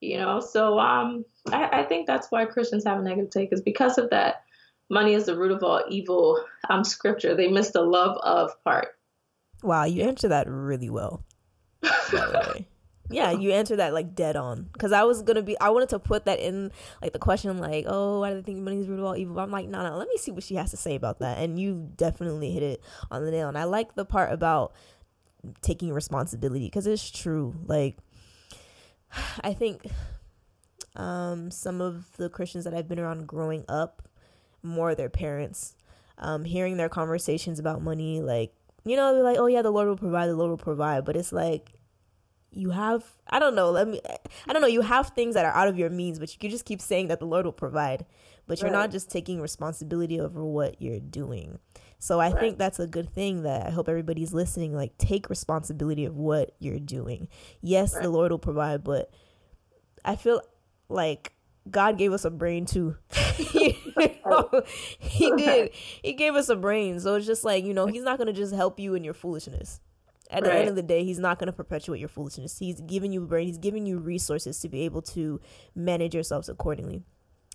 You 0.00 0.18
know, 0.18 0.40
so 0.40 0.78
um, 0.78 1.24
I, 1.50 1.80
I 1.80 1.82
think 1.84 2.06
that's 2.06 2.30
why 2.30 2.44
Christians 2.44 2.84
have 2.84 3.00
a 3.00 3.02
negative 3.02 3.30
take 3.30 3.52
is 3.52 3.62
because 3.62 3.98
of 3.98 4.10
that. 4.10 4.42
Money 4.90 5.14
is 5.14 5.24
the 5.24 5.36
root 5.36 5.50
of 5.50 5.62
all 5.64 5.82
evil. 5.88 6.44
Um, 6.68 6.84
scripture. 6.84 7.34
They 7.34 7.48
miss 7.48 7.70
the 7.70 7.80
love 7.82 8.18
of 8.18 8.50
part. 8.64 8.88
Wow, 9.62 9.84
you 9.84 10.02
answered 10.02 10.28
that 10.28 10.46
really 10.46 10.90
well. 10.90 11.24
Yeah, 13.10 13.32
you 13.32 13.52
answered 13.52 13.76
that 13.76 13.92
like 13.92 14.14
dead 14.14 14.36
on. 14.36 14.68
Because 14.72 14.92
I 14.92 15.04
was 15.04 15.22
gonna 15.22 15.42
be, 15.42 15.58
I 15.60 15.70
wanted 15.70 15.90
to 15.90 15.98
put 15.98 16.24
that 16.24 16.40
in 16.40 16.72
like 17.02 17.12
the 17.12 17.18
question, 17.18 17.58
like, 17.58 17.84
oh, 17.86 18.20
why 18.20 18.30
do 18.30 18.36
they 18.36 18.42
think 18.42 18.60
money 18.60 18.80
is 18.80 18.88
root 18.88 19.04
all 19.04 19.16
evil? 19.16 19.34
But 19.34 19.42
I'm 19.42 19.50
like, 19.50 19.68
no, 19.68 19.82
no, 19.82 19.96
let 19.96 20.08
me 20.08 20.16
see 20.16 20.30
what 20.30 20.42
she 20.42 20.54
has 20.54 20.70
to 20.70 20.76
say 20.76 20.94
about 20.94 21.18
that. 21.18 21.38
And 21.38 21.58
you 21.58 21.90
definitely 21.96 22.50
hit 22.50 22.62
it 22.62 22.82
on 23.10 23.24
the 23.24 23.30
nail. 23.30 23.48
And 23.48 23.58
I 23.58 23.64
like 23.64 23.94
the 23.94 24.04
part 24.04 24.32
about 24.32 24.72
taking 25.60 25.92
responsibility 25.92 26.66
because 26.66 26.86
it's 26.86 27.10
true. 27.10 27.54
Like, 27.66 27.98
I 29.42 29.52
think 29.52 29.86
um, 30.96 31.50
some 31.50 31.80
of 31.80 32.16
the 32.16 32.28
Christians 32.28 32.64
that 32.64 32.74
I've 32.74 32.88
been 32.88 33.00
around 33.00 33.26
growing 33.26 33.64
up, 33.68 34.08
more 34.62 34.94
their 34.94 35.10
parents, 35.10 35.76
um, 36.18 36.44
hearing 36.44 36.76
their 36.76 36.88
conversations 36.88 37.58
about 37.58 37.82
money, 37.82 38.22
like, 38.22 38.54
you 38.84 38.96
know, 38.96 39.14
they're 39.14 39.22
like, 39.22 39.38
oh 39.38 39.46
yeah, 39.46 39.62
the 39.62 39.70
Lord 39.70 39.88
will 39.88 39.96
provide, 39.96 40.28
the 40.28 40.36
Lord 40.36 40.50
will 40.50 40.56
provide. 40.56 41.04
But 41.04 41.16
it's 41.16 41.32
like, 41.32 41.73
you 42.54 42.70
have 42.70 43.04
I 43.28 43.38
don't 43.38 43.54
know, 43.54 43.70
let 43.70 43.88
me 43.88 44.00
I 44.48 44.52
don't 44.52 44.62
know, 44.62 44.68
you 44.68 44.82
have 44.82 45.08
things 45.10 45.34
that 45.34 45.44
are 45.44 45.52
out 45.52 45.68
of 45.68 45.78
your 45.78 45.90
means, 45.90 46.18
but 46.18 46.32
you 46.32 46.38
could 46.38 46.50
just 46.50 46.64
keep 46.64 46.80
saying 46.80 47.08
that 47.08 47.20
the 47.20 47.26
Lord 47.26 47.44
will 47.44 47.52
provide. 47.52 48.06
But 48.46 48.60
you're 48.60 48.70
right. 48.70 48.78
not 48.78 48.90
just 48.90 49.10
taking 49.10 49.40
responsibility 49.40 50.20
over 50.20 50.44
what 50.44 50.80
you're 50.80 51.00
doing. 51.00 51.58
So 51.98 52.20
I 52.20 52.30
right. 52.30 52.38
think 52.38 52.58
that's 52.58 52.78
a 52.78 52.86
good 52.86 53.08
thing 53.14 53.44
that 53.44 53.66
I 53.66 53.70
hope 53.70 53.88
everybody's 53.88 54.34
listening. 54.34 54.74
Like, 54.74 54.98
take 54.98 55.30
responsibility 55.30 56.04
of 56.04 56.16
what 56.16 56.54
you're 56.58 56.78
doing. 56.78 57.28
Yes, 57.62 57.94
right. 57.94 58.02
the 58.02 58.10
Lord 58.10 58.30
will 58.30 58.38
provide, 58.38 58.84
but 58.84 59.10
I 60.04 60.16
feel 60.16 60.42
like 60.90 61.32
God 61.70 61.96
gave 61.96 62.12
us 62.12 62.26
a 62.26 62.30
brain 62.30 62.66
too. 62.66 62.96
you 63.54 63.74
know, 64.26 64.62
he 64.98 65.30
did. 65.36 65.70
He 65.72 66.12
gave 66.12 66.34
us 66.34 66.50
a 66.50 66.56
brain. 66.56 67.00
So 67.00 67.14
it's 67.14 67.26
just 67.26 67.44
like, 67.44 67.64
you 67.64 67.72
know, 67.72 67.86
He's 67.86 68.02
not 68.02 68.18
going 68.18 68.26
to 68.26 68.34
just 68.34 68.54
help 68.54 68.78
you 68.78 68.94
in 68.94 69.02
your 69.02 69.14
foolishness. 69.14 69.80
At 70.34 70.42
right. 70.42 70.52
the 70.52 70.58
end 70.58 70.68
of 70.68 70.76
the 70.76 70.82
day, 70.82 71.04
he's 71.04 71.20
not 71.20 71.38
going 71.38 71.46
to 71.46 71.52
perpetuate 71.52 72.00
your 72.00 72.08
foolishness. 72.08 72.58
He's 72.58 72.80
giving 72.80 73.12
you 73.12 73.22
a 73.22 73.26
brain. 73.26 73.46
He's 73.46 73.58
giving 73.58 73.86
you 73.86 73.98
resources 73.98 74.58
to 74.60 74.68
be 74.68 74.82
able 74.82 75.00
to 75.02 75.40
manage 75.76 76.12
yourselves 76.12 76.48
accordingly. 76.48 77.04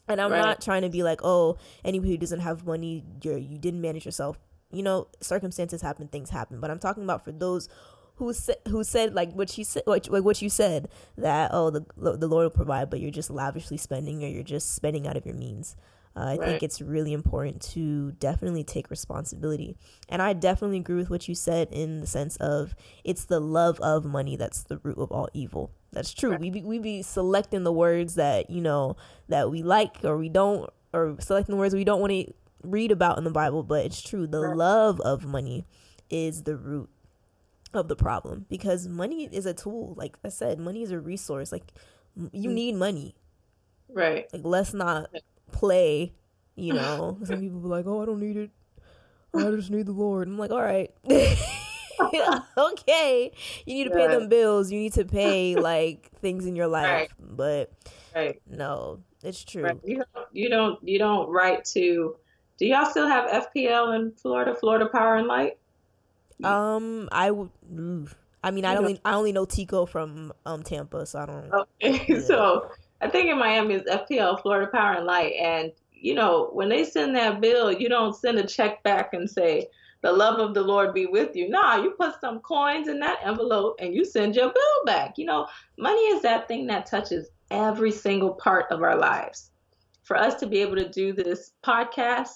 And 0.07 0.21
I'm 0.21 0.31
right. 0.31 0.41
not 0.41 0.61
trying 0.61 0.83
to 0.83 0.89
be 0.89 1.03
like, 1.03 1.19
oh, 1.23 1.57
anybody 1.83 2.11
who 2.11 2.17
doesn't 2.17 2.39
have 2.39 2.65
money, 2.65 3.03
you 3.21 3.35
you 3.35 3.57
didn't 3.57 3.81
manage 3.81 4.05
yourself. 4.05 4.39
You 4.71 4.81
know, 4.81 5.07
circumstances 5.19 5.81
happen, 5.81 6.07
things 6.07 6.29
happen. 6.29 6.59
But 6.59 6.71
I'm 6.71 6.79
talking 6.79 7.03
about 7.03 7.25
for 7.25 7.31
those 7.31 7.67
who 8.15 8.33
said 8.33 8.57
who 8.67 8.83
said 8.83 9.13
like 9.13 9.33
what 9.33 9.49
she 9.49 9.63
said, 9.63 9.83
like 9.85 10.07
what 10.07 10.41
you 10.41 10.49
said 10.49 10.89
that 11.17 11.51
oh 11.53 11.69
the 11.69 11.85
the 11.95 12.27
Lord 12.27 12.43
will 12.43 12.49
provide, 12.49 12.89
but 12.89 13.01
you're 13.01 13.11
just 13.11 13.29
lavishly 13.29 13.77
spending 13.77 14.23
or 14.23 14.27
you're 14.27 14.41
just 14.41 14.73
spending 14.73 15.05
out 15.05 15.17
of 15.17 15.25
your 15.25 15.35
means. 15.35 15.75
Uh, 16.19 16.23
I 16.23 16.35
right. 16.35 16.41
think 16.41 16.63
it's 16.63 16.81
really 16.81 17.13
important 17.13 17.61
to 17.73 18.11
definitely 18.13 18.63
take 18.63 18.89
responsibility. 18.89 19.77
And 20.09 20.21
I 20.21 20.33
definitely 20.33 20.77
agree 20.77 20.97
with 20.97 21.09
what 21.09 21.29
you 21.29 21.35
said 21.35 21.69
in 21.71 22.01
the 22.01 22.07
sense 22.07 22.35
of 22.37 22.75
it's 23.05 23.25
the 23.25 23.39
love 23.39 23.79
of 23.79 24.03
money 24.03 24.35
that's 24.35 24.63
the 24.63 24.79
root 24.79 24.97
of 24.97 25.11
all 25.11 25.29
evil. 25.33 25.71
That's 25.93 26.13
true. 26.13 26.31
Right. 26.31 26.39
We 26.39 26.49
be, 26.49 26.61
we 26.61 26.79
be 26.79 27.01
selecting 27.03 27.63
the 27.63 27.71
words 27.71 28.15
that, 28.15 28.49
you 28.49 28.59
know, 28.59 28.97
that 29.29 29.49
we 29.49 29.63
like 29.63 29.97
or 30.03 30.17
we 30.17 30.27
don't, 30.27 30.69
or 30.91 31.15
selecting 31.19 31.55
the 31.55 31.59
words 31.59 31.73
we 31.73 31.85
don't 31.85 32.01
want 32.01 32.11
to 32.11 32.33
read 32.63 32.91
about 32.91 33.17
in 33.17 33.23
the 33.23 33.31
Bible, 33.31 33.63
but 33.63 33.85
it's 33.85 34.01
true. 34.01 34.27
The 34.27 34.41
right. 34.41 34.57
love 34.57 34.99
of 35.01 35.25
money 35.25 35.65
is 36.09 36.43
the 36.43 36.57
root 36.57 36.89
of 37.73 37.87
the 37.87 37.95
problem 37.95 38.45
because 38.49 38.87
money 38.87 39.29
is 39.31 39.45
a 39.45 39.53
tool. 39.53 39.93
Like 39.95 40.17
I 40.25 40.29
said, 40.29 40.59
money 40.59 40.81
is 40.81 40.91
a 40.91 40.99
resource. 40.99 41.51
Like 41.53 41.71
you 42.33 42.49
mm. 42.49 42.53
need 42.53 42.75
money. 42.75 43.15
Right. 43.87 44.27
Like 44.33 44.41
let's 44.43 44.73
not 44.73 45.09
play, 45.51 46.13
you 46.55 46.73
know. 46.73 47.17
Some 47.23 47.41
people 47.41 47.59
be 47.59 47.67
like, 47.67 47.85
"Oh, 47.87 48.01
I 48.01 48.05
don't 48.05 48.19
need 48.19 48.37
it. 48.37 48.51
I 49.35 49.51
just 49.51 49.71
need 49.71 49.85
the 49.85 49.91
Lord." 49.91 50.27
I'm 50.27 50.37
like, 50.37 50.51
"All 50.51 50.61
right." 50.61 50.91
okay. 52.57 53.31
You 53.65 53.73
need 53.75 53.83
to 53.85 53.91
pay 53.91 54.07
them 54.07 54.29
bills. 54.29 54.71
You 54.71 54.79
need 54.79 54.93
to 54.93 55.05
pay 55.05 55.55
like 55.55 56.11
things 56.19 56.45
in 56.45 56.55
your 56.55 56.67
life. 56.67 56.85
Right. 56.85 57.09
But 57.19 57.71
right. 58.15 58.41
no, 58.49 58.99
it's 59.23 59.43
true. 59.43 59.63
Right. 59.63 59.79
You, 59.83 59.97
don't, 59.97 60.27
you 60.31 60.49
don't 60.49 60.87
you 60.87 60.99
don't 60.99 61.29
write 61.29 61.65
to 61.73 62.15
do 62.59 62.65
y'all 62.65 62.85
still 62.85 63.07
have 63.07 63.47
FPL 63.55 63.95
in 63.95 64.11
Florida, 64.11 64.53
Florida 64.53 64.87
Power 64.91 65.15
and 65.15 65.27
Light? 65.27 65.57
Um, 66.43 67.07
I 67.11 67.31
would. 67.31 67.49
I 68.43 68.51
mean, 68.51 68.65
I 68.65 68.75
only 68.75 68.99
I 69.03 69.13
only 69.15 69.31
know 69.31 69.45
TECO 69.45 69.87
from 69.87 70.33
um 70.45 70.63
Tampa, 70.63 71.05
so 71.05 71.19
I 71.19 71.25
don't. 71.25 71.51
Okay, 71.53 72.05
yeah. 72.13 72.19
so 72.19 72.69
I 73.01 73.09
think 73.09 73.29
in 73.29 73.37
Miami 73.37 73.75
is 73.75 73.83
FPL, 73.83 74.41
Florida 74.41 74.69
Power 74.71 74.93
and 74.93 75.05
Light, 75.05 75.33
and 75.39 75.71
you 75.91 76.13
know 76.13 76.49
when 76.53 76.69
they 76.69 76.83
send 76.83 77.15
that 77.15 77.41
bill, 77.41 77.71
you 77.71 77.89
don't 77.89 78.15
send 78.15 78.39
a 78.39 78.45
check 78.45 78.83
back 78.83 79.13
and 79.13 79.29
say 79.29 79.67
the 80.01 80.11
love 80.11 80.39
of 80.39 80.53
the 80.53 80.61
Lord 80.61 80.93
be 80.93 81.05
with 81.05 81.35
you. 81.35 81.49
Nah, 81.49 81.81
you 81.81 81.91
put 81.91 82.19
some 82.21 82.39
coins 82.39 82.87
in 82.87 82.99
that 82.99 83.19
envelope 83.23 83.75
and 83.79 83.93
you 83.93 84.05
send 84.05 84.35
your 84.35 84.51
bill 84.51 84.85
back. 84.85 85.17
You 85.17 85.25
know, 85.25 85.47
money 85.77 86.01
is 86.01 86.21
that 86.21 86.47
thing 86.47 86.67
that 86.67 86.85
touches 86.85 87.29
every 87.51 87.91
single 87.91 88.33
part 88.33 88.65
of 88.71 88.81
our 88.81 88.97
lives. 88.97 89.51
For 90.03 90.15
us 90.17 90.35
to 90.35 90.47
be 90.47 90.59
able 90.59 90.77
to 90.77 90.89
do 90.89 91.13
this 91.13 91.51
podcast, 91.63 92.29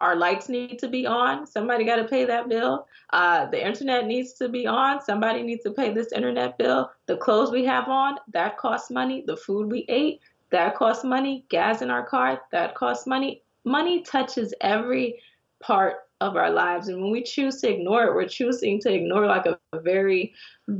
our 0.00 0.16
lights 0.16 0.48
need 0.48 0.78
to 0.78 0.88
be 0.88 1.06
on. 1.06 1.46
Somebody 1.46 1.84
got 1.84 1.96
to 1.96 2.04
pay 2.04 2.24
that 2.24 2.48
bill. 2.48 2.86
Uh, 3.12 3.46
the 3.46 3.64
internet 3.64 4.06
needs 4.06 4.32
to 4.34 4.48
be 4.48 4.66
on. 4.66 5.02
Somebody 5.02 5.42
needs 5.42 5.62
to 5.64 5.70
pay 5.72 5.92
this 5.92 6.12
internet 6.12 6.56
bill. 6.56 6.90
The 7.06 7.16
clothes 7.16 7.50
we 7.50 7.64
have 7.66 7.88
on, 7.88 8.16
that 8.32 8.56
costs 8.56 8.90
money. 8.90 9.24
The 9.26 9.36
food 9.36 9.70
we 9.70 9.84
ate, 9.88 10.20
that 10.50 10.74
costs 10.74 11.04
money. 11.04 11.44
Gas 11.50 11.82
in 11.82 11.90
our 11.90 12.06
car, 12.06 12.40
that 12.52 12.74
costs 12.74 13.06
money. 13.06 13.42
Money 13.64 14.02
touches 14.02 14.54
every 14.60 15.20
part 15.60 15.96
of 16.20 16.36
our 16.36 16.50
lives. 16.50 16.88
And 16.88 17.02
when 17.02 17.10
we 17.10 17.22
choose 17.22 17.60
to 17.60 17.70
ignore 17.70 18.04
it, 18.04 18.14
we're 18.14 18.28
choosing 18.28 18.80
to 18.80 18.92
ignore 18.92 19.26
like 19.26 19.46
a, 19.46 19.58
a 19.72 19.80
very 19.80 20.32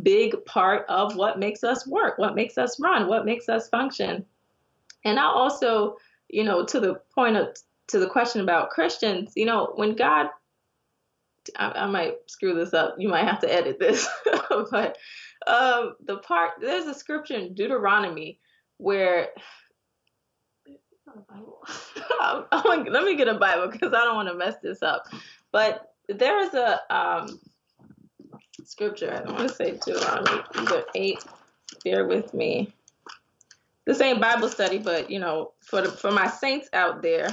big 0.02 0.44
part 0.44 0.86
of 0.88 1.16
what 1.16 1.38
makes 1.38 1.64
us 1.64 1.86
work, 1.86 2.18
what 2.18 2.34
makes 2.34 2.58
us 2.58 2.78
run, 2.80 3.08
what 3.08 3.24
makes 3.24 3.48
us 3.48 3.68
function. 3.68 4.24
And 5.04 5.18
I 5.18 5.24
also, 5.24 5.96
you 6.28 6.44
know, 6.44 6.64
to 6.66 6.80
the 6.80 7.00
point 7.14 7.36
of 7.36 7.56
to 7.90 7.98
the 7.98 8.08
question 8.08 8.40
about 8.40 8.70
Christians, 8.70 9.32
you 9.36 9.46
know, 9.46 9.72
when 9.74 9.94
God, 9.94 10.28
I, 11.56 11.70
I 11.70 11.86
might 11.86 12.14
screw 12.26 12.54
this 12.54 12.74
up. 12.74 12.96
You 12.98 13.08
might 13.08 13.26
have 13.26 13.40
to 13.40 13.52
edit 13.52 13.78
this, 13.78 14.08
but 14.70 14.96
um, 15.46 15.94
the 16.04 16.18
part 16.18 16.52
there's 16.60 16.86
a 16.86 16.94
scripture 16.94 17.34
in 17.34 17.54
Deuteronomy 17.54 18.38
where. 18.78 19.28
let 22.52 23.04
me 23.04 23.16
get 23.16 23.26
a 23.26 23.34
Bible 23.34 23.68
because 23.68 23.92
I 23.92 24.04
don't 24.04 24.14
want 24.14 24.28
to 24.28 24.34
mess 24.34 24.54
this 24.62 24.80
up. 24.82 25.06
But 25.50 25.92
there 26.08 26.40
is 26.40 26.54
a 26.54 26.80
um, 26.94 27.40
scripture. 28.64 29.12
I 29.12 29.24
don't 29.24 29.34
want 29.34 29.48
to 29.48 29.54
say 29.54 29.72
Deuteronomy, 29.84 30.42
but 30.54 30.88
eight. 30.94 31.24
Bear 31.84 32.06
with 32.06 32.34
me. 32.34 32.72
This 33.86 34.00
ain't 34.00 34.20
Bible 34.20 34.48
study, 34.48 34.78
but 34.78 35.10
you 35.10 35.18
know, 35.18 35.52
for 35.60 35.82
the, 35.82 35.90
for 35.90 36.10
my 36.10 36.28
saints 36.28 36.68
out 36.72 37.02
there, 37.02 37.28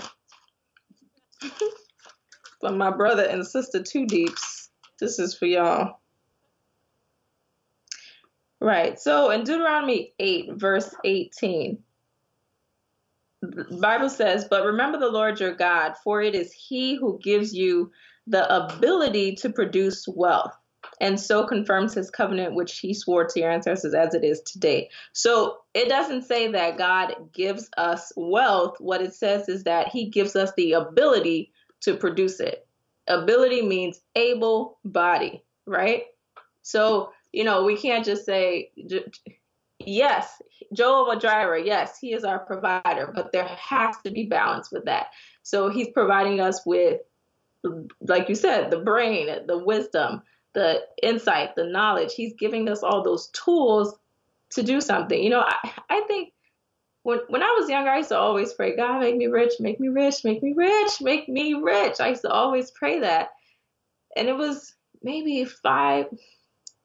for 2.62 2.72
my 2.72 2.92
brother 2.92 3.24
and 3.24 3.46
sister 3.46 3.82
Two 3.84 4.06
Deeps. 4.06 4.70
This 5.00 5.20
is 5.20 5.36
for 5.36 5.46
y'all. 5.46 6.00
Right. 8.60 9.00
So 9.00 9.30
in 9.30 9.44
Deuteronomy 9.44 10.14
8, 10.20 10.54
verse 10.56 10.94
18, 11.04 11.78
the 13.44 13.78
Bible 13.80 14.10
says, 14.10 14.48
But 14.50 14.66
remember 14.66 14.98
the 14.98 15.12
Lord 15.12 15.40
your 15.40 15.54
God, 15.54 15.94
for 16.04 16.22
it 16.22 16.34
is 16.34 16.52
he 16.52 16.96
who 16.96 17.20
gives 17.24 17.54
you 17.54 17.92
the 18.26 18.52
ability 18.54 19.36
to 19.36 19.52
produce 19.52 20.08
wealth 20.08 20.56
and 21.00 21.20
so 21.20 21.46
confirms 21.46 21.94
his 21.94 22.10
covenant 22.10 22.56
which 22.56 22.80
he 22.80 22.94
swore 22.94 23.26
to 23.26 23.40
your 23.40 23.52
ancestors 23.52 23.94
as 23.94 24.14
it 24.14 24.24
is 24.24 24.42
today. 24.42 24.90
So 25.14 25.60
it 25.74 25.90
doesn't 25.90 26.24
say 26.24 26.52
that 26.52 26.78
God 26.78 27.14
gives 27.34 27.70
us 27.78 28.12
wealth. 28.16 28.78
What 28.80 29.02
it 29.02 29.14
says 29.14 29.48
is 29.48 29.64
that 29.64 29.90
he 29.90 30.10
gives 30.10 30.36
us 30.36 30.52
the 30.58 30.74
ability 30.74 31.52
to 31.82 31.96
produce 31.96 32.40
it. 32.40 32.68
Ability 33.08 33.62
means 33.62 34.02
able 34.16 34.80
body, 34.84 35.44
right? 35.66 36.04
So, 36.64 37.12
you 37.32 37.44
know, 37.44 37.64
we 37.64 37.78
can't 37.78 38.04
just 38.04 38.26
say, 38.26 38.72
yes, 39.80 40.42
Jehovah 40.74 41.20
Jireh, 41.20 41.64
yes, 41.64 42.00
he 42.00 42.14
is 42.14 42.24
our 42.24 42.40
provider, 42.40 43.12
but 43.14 43.32
there 43.32 43.46
has 43.46 43.96
to 44.04 44.12
be 44.12 44.26
balance 44.26 44.72
with 44.72 44.86
that. 44.86 45.08
So 45.44 45.70
he's 45.70 45.90
providing 45.90 46.42
us 46.42 46.66
with, 46.66 47.02
like 48.02 48.28
you 48.28 48.36
said, 48.36 48.72
the 48.72 48.80
brain, 48.80 49.28
the 49.48 49.58
wisdom, 49.58 50.24
the 50.58 50.82
insight, 51.04 51.56
the 51.56 51.66
knowledge. 51.66 52.16
He's 52.16 52.34
giving 52.34 52.68
us 52.68 52.82
all 52.82 53.04
those 53.04 53.28
tools 53.28 53.96
to 54.50 54.64
do 54.64 54.82
something. 54.82 55.22
You 55.22 55.30
know, 55.30 55.42
I, 55.42 55.72
I 55.88 56.02
think 56.08 56.34
when 57.04 57.20
when 57.30 57.44
I 57.44 57.56
was 57.60 57.70
younger, 57.70 57.92
I 57.92 57.98
used 57.98 58.10
to 58.10 58.18
always 58.18 58.54
pray, 58.54 58.76
God, 58.76 59.02
make 59.02 59.16
me 59.16 59.28
rich, 59.28 59.54
make 59.60 59.80
me 59.80 59.90
rich, 59.90 60.24
make 60.24 60.42
me 60.42 60.54
rich, 60.58 61.00
make 61.00 61.30
me 61.30 61.54
rich. 61.54 62.00
I 62.00 62.10
used 62.10 62.24
to 62.24 62.32
always 62.32 62.72
pray 62.72 63.02
that. 63.02 63.30
And 64.16 64.28
it 64.28 64.36
was 64.36 64.74
maybe 65.04 65.46
five, 65.46 66.08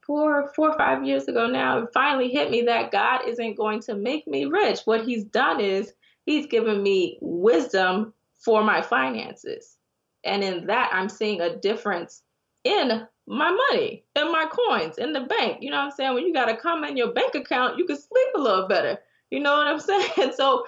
four, 0.03 0.53
four 0.55 0.73
or 0.73 0.77
five 0.77 1.07
years 1.07 1.27
ago 1.27 1.47
now, 1.47 1.79
it 1.79 1.89
finally 1.95 2.29
hit 2.29 2.51
me 2.51 2.61
that 2.63 2.93
God 2.93 3.27
isn't 3.27 3.57
going 3.57 3.81
to 3.83 3.95
make 3.95 4.27
me 4.27 4.45
rich. 4.45 4.81
What 4.85 5.07
he's 5.07 5.25
done 5.25 5.61
is 5.61 5.95
he's 6.27 6.45
given 6.45 6.83
me 6.83 7.17
wisdom 7.23 8.13
for 8.35 8.63
my 8.63 8.83
finances. 8.83 9.79
And 10.25 10.45
in 10.45 10.67
that, 10.67 10.91
I'm 10.93 11.09
seeing 11.09 11.41
a 11.41 11.57
difference 11.57 12.23
in 12.65 13.07
my 13.27 13.51
money 13.71 14.05
and 14.17 14.31
my 14.31 14.47
coins 14.47 14.99
in 14.99 15.13
the 15.13 15.21
bank. 15.21 15.59
You 15.63 15.71
know 15.71 15.79
what 15.79 15.85
I'm 15.85 15.91
saying? 15.93 16.15
When 16.15 16.27
you 16.27 16.33
got 16.33 16.51
a 16.51 16.57
comma 16.57 16.89
in 16.89 16.97
your 16.97 17.13
bank 17.13 17.35
account, 17.35 17.79
you 17.79 17.87
can 17.87 17.97
sleep 17.97 18.29
a 18.37 18.41
little 18.41 18.67
better. 18.67 18.99
You 19.31 19.41
know 19.41 19.57
what 19.57 19.67
I'm 19.67 19.81
saying? 20.17 20.33
So, 20.37 20.65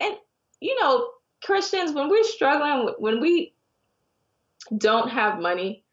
and 0.00 0.14
you 0.60 0.78
know, 0.80 1.10
Christians, 1.44 1.92
when 1.92 2.08
we're 2.08 2.24
struggling, 2.24 2.94
when 2.98 3.20
we 3.20 3.54
don't 4.76 5.08
have 5.08 5.40
money, 5.40 5.84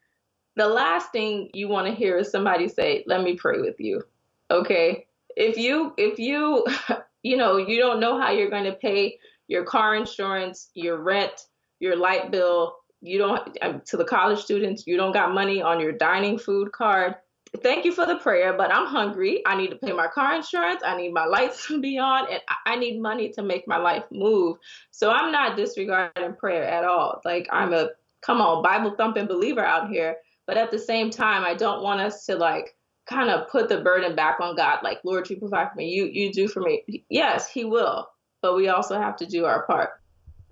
the 0.56 0.68
last 0.68 1.12
thing 1.12 1.50
you 1.54 1.68
want 1.68 1.88
to 1.88 1.94
hear 1.94 2.18
is 2.18 2.32
somebody 2.32 2.68
say, 2.68 3.04
"Let 3.08 3.22
me 3.22 3.36
pray 3.36 3.60
with 3.60 3.80
you." 3.80 4.02
Okay? 4.50 5.06
If 5.36 5.58
you 5.58 5.94
if 5.98 6.18
you 6.18 6.66
you 7.24 7.38
know, 7.38 7.58
you 7.58 7.80
don't 7.80 8.00
know 8.00 8.20
how 8.20 8.32
you're 8.32 8.50
going 8.50 8.64
to 8.66 8.74
pay 8.74 9.18
your 9.48 9.64
car 9.64 9.96
insurance, 9.96 10.70
your 10.74 10.98
rent, 10.98 11.48
your 11.80 11.96
light 11.96 12.32
bill, 12.32 12.78
you 13.06 13.18
don't 13.18 13.58
um, 13.62 13.82
to 13.86 13.98
the 13.98 14.06
college 14.06 14.40
students 14.40 14.86
you 14.88 14.98
don't 14.98 15.12
got 15.12 15.34
money 15.34 15.62
on 15.62 15.80
your 15.80 15.92
dining 15.92 16.38
food 16.38 16.72
card. 16.72 17.16
Thank 17.64 17.86
you 17.86 17.94
for 17.94 18.06
the 18.06 18.18
prayer 18.18 18.54
but 18.54 18.74
i'm 18.74 18.86
hungry. 18.86 19.42
I 19.46 19.56
need 19.56 19.70
to 19.70 19.78
pay 19.78 19.94
my 19.94 20.08
car 20.08 20.36
insurance. 20.36 20.82
I 20.86 20.98
need 20.98 21.14
my 21.14 21.26
lights 21.26 21.68
to 21.68 21.80
be 21.80 21.98
on 21.98 22.32
and 22.32 22.42
i 22.66 22.76
need 22.76 23.00
money 23.00 23.30
to 23.34 23.44
make 23.44 23.68
my 23.68 23.78
life 23.78 24.04
move. 24.12 24.58
So 24.92 25.12
i'm 25.12 25.32
not 25.32 25.56
disregarding 25.56 26.36
prayer 26.36 26.64
at 26.64 26.84
all. 26.84 27.22
Like 27.24 27.48
i'm 27.52 27.74
a 27.74 27.90
come 28.22 28.42
on 28.42 28.64
bible 28.64 28.96
thumping 28.98 29.28
believer 29.28 29.64
out 29.64 29.90
here 29.90 30.16
but 30.48 30.58
at 30.58 30.72
the 30.72 30.80
same 30.80 31.12
time 31.12 31.44
i 31.44 31.54
don't 31.54 31.84
want 31.84 32.02
us 32.02 32.26
to 32.26 32.36
like 32.36 32.76
kind 33.06 33.30
of 33.30 33.48
put 33.50 33.70
the 33.70 33.82
burden 33.82 34.16
back 34.16 34.40
on 34.40 34.56
god. 34.56 34.80
Like 34.84 35.00
lord 35.04 35.30
you 35.30 35.38
provide 35.38 35.70
for 35.72 35.78
me. 35.78 35.90
You 35.90 36.06
you 36.06 36.34
do 36.34 36.48
for 36.48 36.62
me. 36.62 37.06
Yes 37.10 37.48
he 37.48 37.66
will 37.66 38.10
but 38.42 38.56
we 38.56 38.68
also 38.68 39.00
have 39.00 39.16
to 39.18 39.26
do 39.26 39.46
our 39.46 39.66
part. 39.66 39.90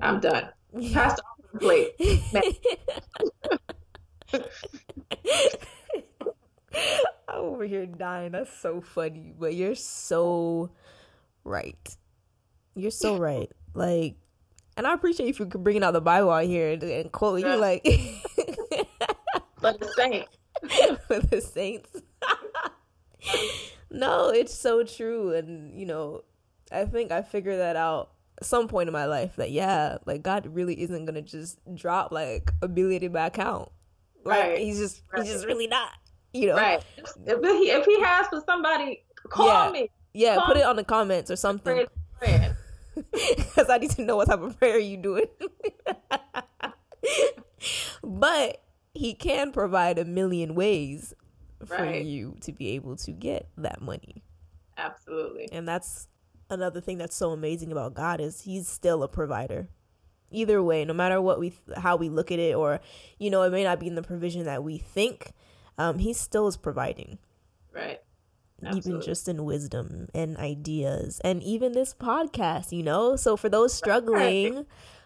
I'm 0.01 0.19
done. 0.19 0.49
Pastor 0.93 1.21
plate. 1.59 1.93
I'm 7.27 7.39
over 7.39 7.65
here 7.65 7.85
dying. 7.85 8.31
That's 8.31 8.51
so 8.59 8.81
funny, 8.81 9.33
but 9.37 9.53
you're 9.53 9.75
so 9.75 10.71
right. 11.43 11.97
You're 12.75 12.91
so 12.91 13.17
right. 13.17 13.51
Like, 13.73 14.15
and 14.75 14.87
I 14.87 14.93
appreciate 14.93 15.29
if 15.29 15.39
you 15.39 15.49
for 15.49 15.57
bringing 15.57 15.83
out 15.83 15.93
the 15.93 16.01
Bible 16.01 16.31
out 16.31 16.45
here 16.45 16.71
and, 16.71 16.83
and 16.83 17.11
quoting 17.11 17.45
yeah. 17.45 17.55
you 17.55 17.59
like. 17.59 17.83
but 19.61 19.79
the 19.79 19.87
saints. 19.95 20.37
For 21.07 21.19
the 21.19 21.41
saints. 21.41 22.01
no, 23.91 24.29
it's 24.29 24.53
so 24.53 24.83
true, 24.83 25.33
and 25.33 25.79
you 25.79 25.85
know, 25.85 26.23
I 26.71 26.85
think 26.85 27.11
I 27.11 27.21
figured 27.21 27.59
that 27.59 27.75
out 27.75 28.11
some 28.45 28.67
point 28.67 28.87
in 28.87 28.93
my 28.93 29.05
life 29.05 29.35
that 29.37 29.51
yeah, 29.51 29.97
like 30.05 30.23
God 30.23 30.47
really 30.47 30.81
isn't 30.81 31.05
gonna 31.05 31.21
just 31.21 31.59
drop 31.75 32.11
like 32.11 32.51
a 32.61 32.67
billion 32.67 33.03
in 33.03 33.11
my 33.11 33.27
account. 33.27 33.69
Like 34.23 34.39
right. 34.39 34.57
he's 34.59 34.79
just 34.79 35.03
right. 35.11 35.23
he's 35.23 35.31
just 35.31 35.45
really 35.45 35.67
not. 35.67 35.91
You 36.33 36.47
know. 36.47 36.55
Right. 36.55 36.83
If 36.97 37.41
he 37.41 37.71
if 37.71 37.85
he 37.85 38.01
has 38.01 38.27
for 38.27 38.41
somebody, 38.45 39.03
call 39.29 39.47
yeah. 39.47 39.71
me. 39.71 39.89
Yeah, 40.13 40.35
call 40.35 40.47
put 40.47 40.57
it 40.57 40.63
on 40.63 40.75
the 40.75 40.83
comments 40.83 41.31
or 41.31 41.35
something. 41.35 41.85
Because 43.11 43.65
I 43.69 43.77
need 43.79 43.91
to 43.91 44.03
know 44.03 44.17
what 44.17 44.27
type 44.27 44.41
of 44.41 44.57
prayer 44.57 44.79
you 44.79 44.97
doing. 44.97 45.25
but 48.03 48.61
he 48.93 49.13
can 49.13 49.51
provide 49.51 49.97
a 49.97 50.05
million 50.05 50.55
ways 50.55 51.13
for 51.65 51.77
right. 51.77 52.05
you 52.05 52.37
to 52.41 52.51
be 52.51 52.69
able 52.69 52.95
to 52.97 53.11
get 53.11 53.47
that 53.57 53.81
money. 53.81 54.23
Absolutely. 54.77 55.49
And 55.51 55.67
that's 55.67 56.07
another 56.53 56.81
thing 56.81 56.97
that's 56.97 57.15
so 57.15 57.31
amazing 57.31 57.71
about 57.71 57.93
God 57.93 58.21
is 58.21 58.41
he's 58.41 58.67
still 58.67 59.03
a 59.03 59.07
provider. 59.07 59.67
Either 60.31 60.63
way, 60.63 60.83
no 60.83 60.93
matter 60.93 61.21
what 61.21 61.39
we 61.39 61.53
how 61.77 61.95
we 61.95 62.09
look 62.09 62.31
at 62.31 62.39
it 62.39 62.55
or 62.55 62.79
you 63.19 63.29
know, 63.29 63.43
it 63.43 63.51
may 63.51 63.63
not 63.63 63.79
be 63.79 63.87
in 63.87 63.95
the 63.95 64.01
provision 64.01 64.43
that 64.45 64.63
we 64.63 64.77
think, 64.77 65.31
um 65.77 65.99
he 65.99 66.13
still 66.13 66.47
is 66.47 66.57
providing. 66.57 67.19
Right. 67.73 67.99
Absolutely. 68.65 68.91
Even 68.91 69.01
just 69.01 69.27
in 69.27 69.45
wisdom 69.45 70.07
and 70.13 70.37
ideas 70.37 71.19
and 71.23 71.43
even 71.43 71.73
this 71.73 71.93
podcast, 71.93 72.71
you 72.71 72.83
know? 72.83 73.15
So 73.15 73.35
for 73.35 73.49
those 73.49 73.73
struggling 73.73 74.65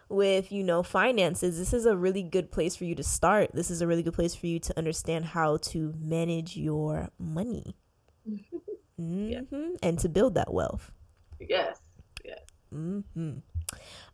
with, 0.10 0.52
you 0.52 0.64
know, 0.64 0.84
finances, 0.84 1.58
this 1.58 1.74
is 1.74 1.86
a 1.86 1.98
really 1.98 2.24
good 2.24 2.52
place 2.52 2.76
for 2.76 2.86
you 2.86 2.96
to 2.96 3.04
start. 3.04 3.50
This 3.54 3.72
is 3.72 3.82
a 3.82 3.88
really 3.88 4.04
good 4.04 4.14
place 4.14 4.36
for 4.36 4.46
you 4.48 4.60
to 4.60 4.78
understand 4.78 5.26
how 5.26 5.58
to 5.58 5.94
manage 6.00 6.56
your 6.56 7.10
money. 7.18 7.76
Mm-hmm. 9.00 9.30
Yeah. 9.30 9.42
And 9.84 10.00
to 10.00 10.10
build 10.10 10.34
that 10.36 10.52
wealth. 10.52 10.92
Yes. 11.39 11.80
Yes. 12.23 12.39
Mm-hmm. 12.73 13.39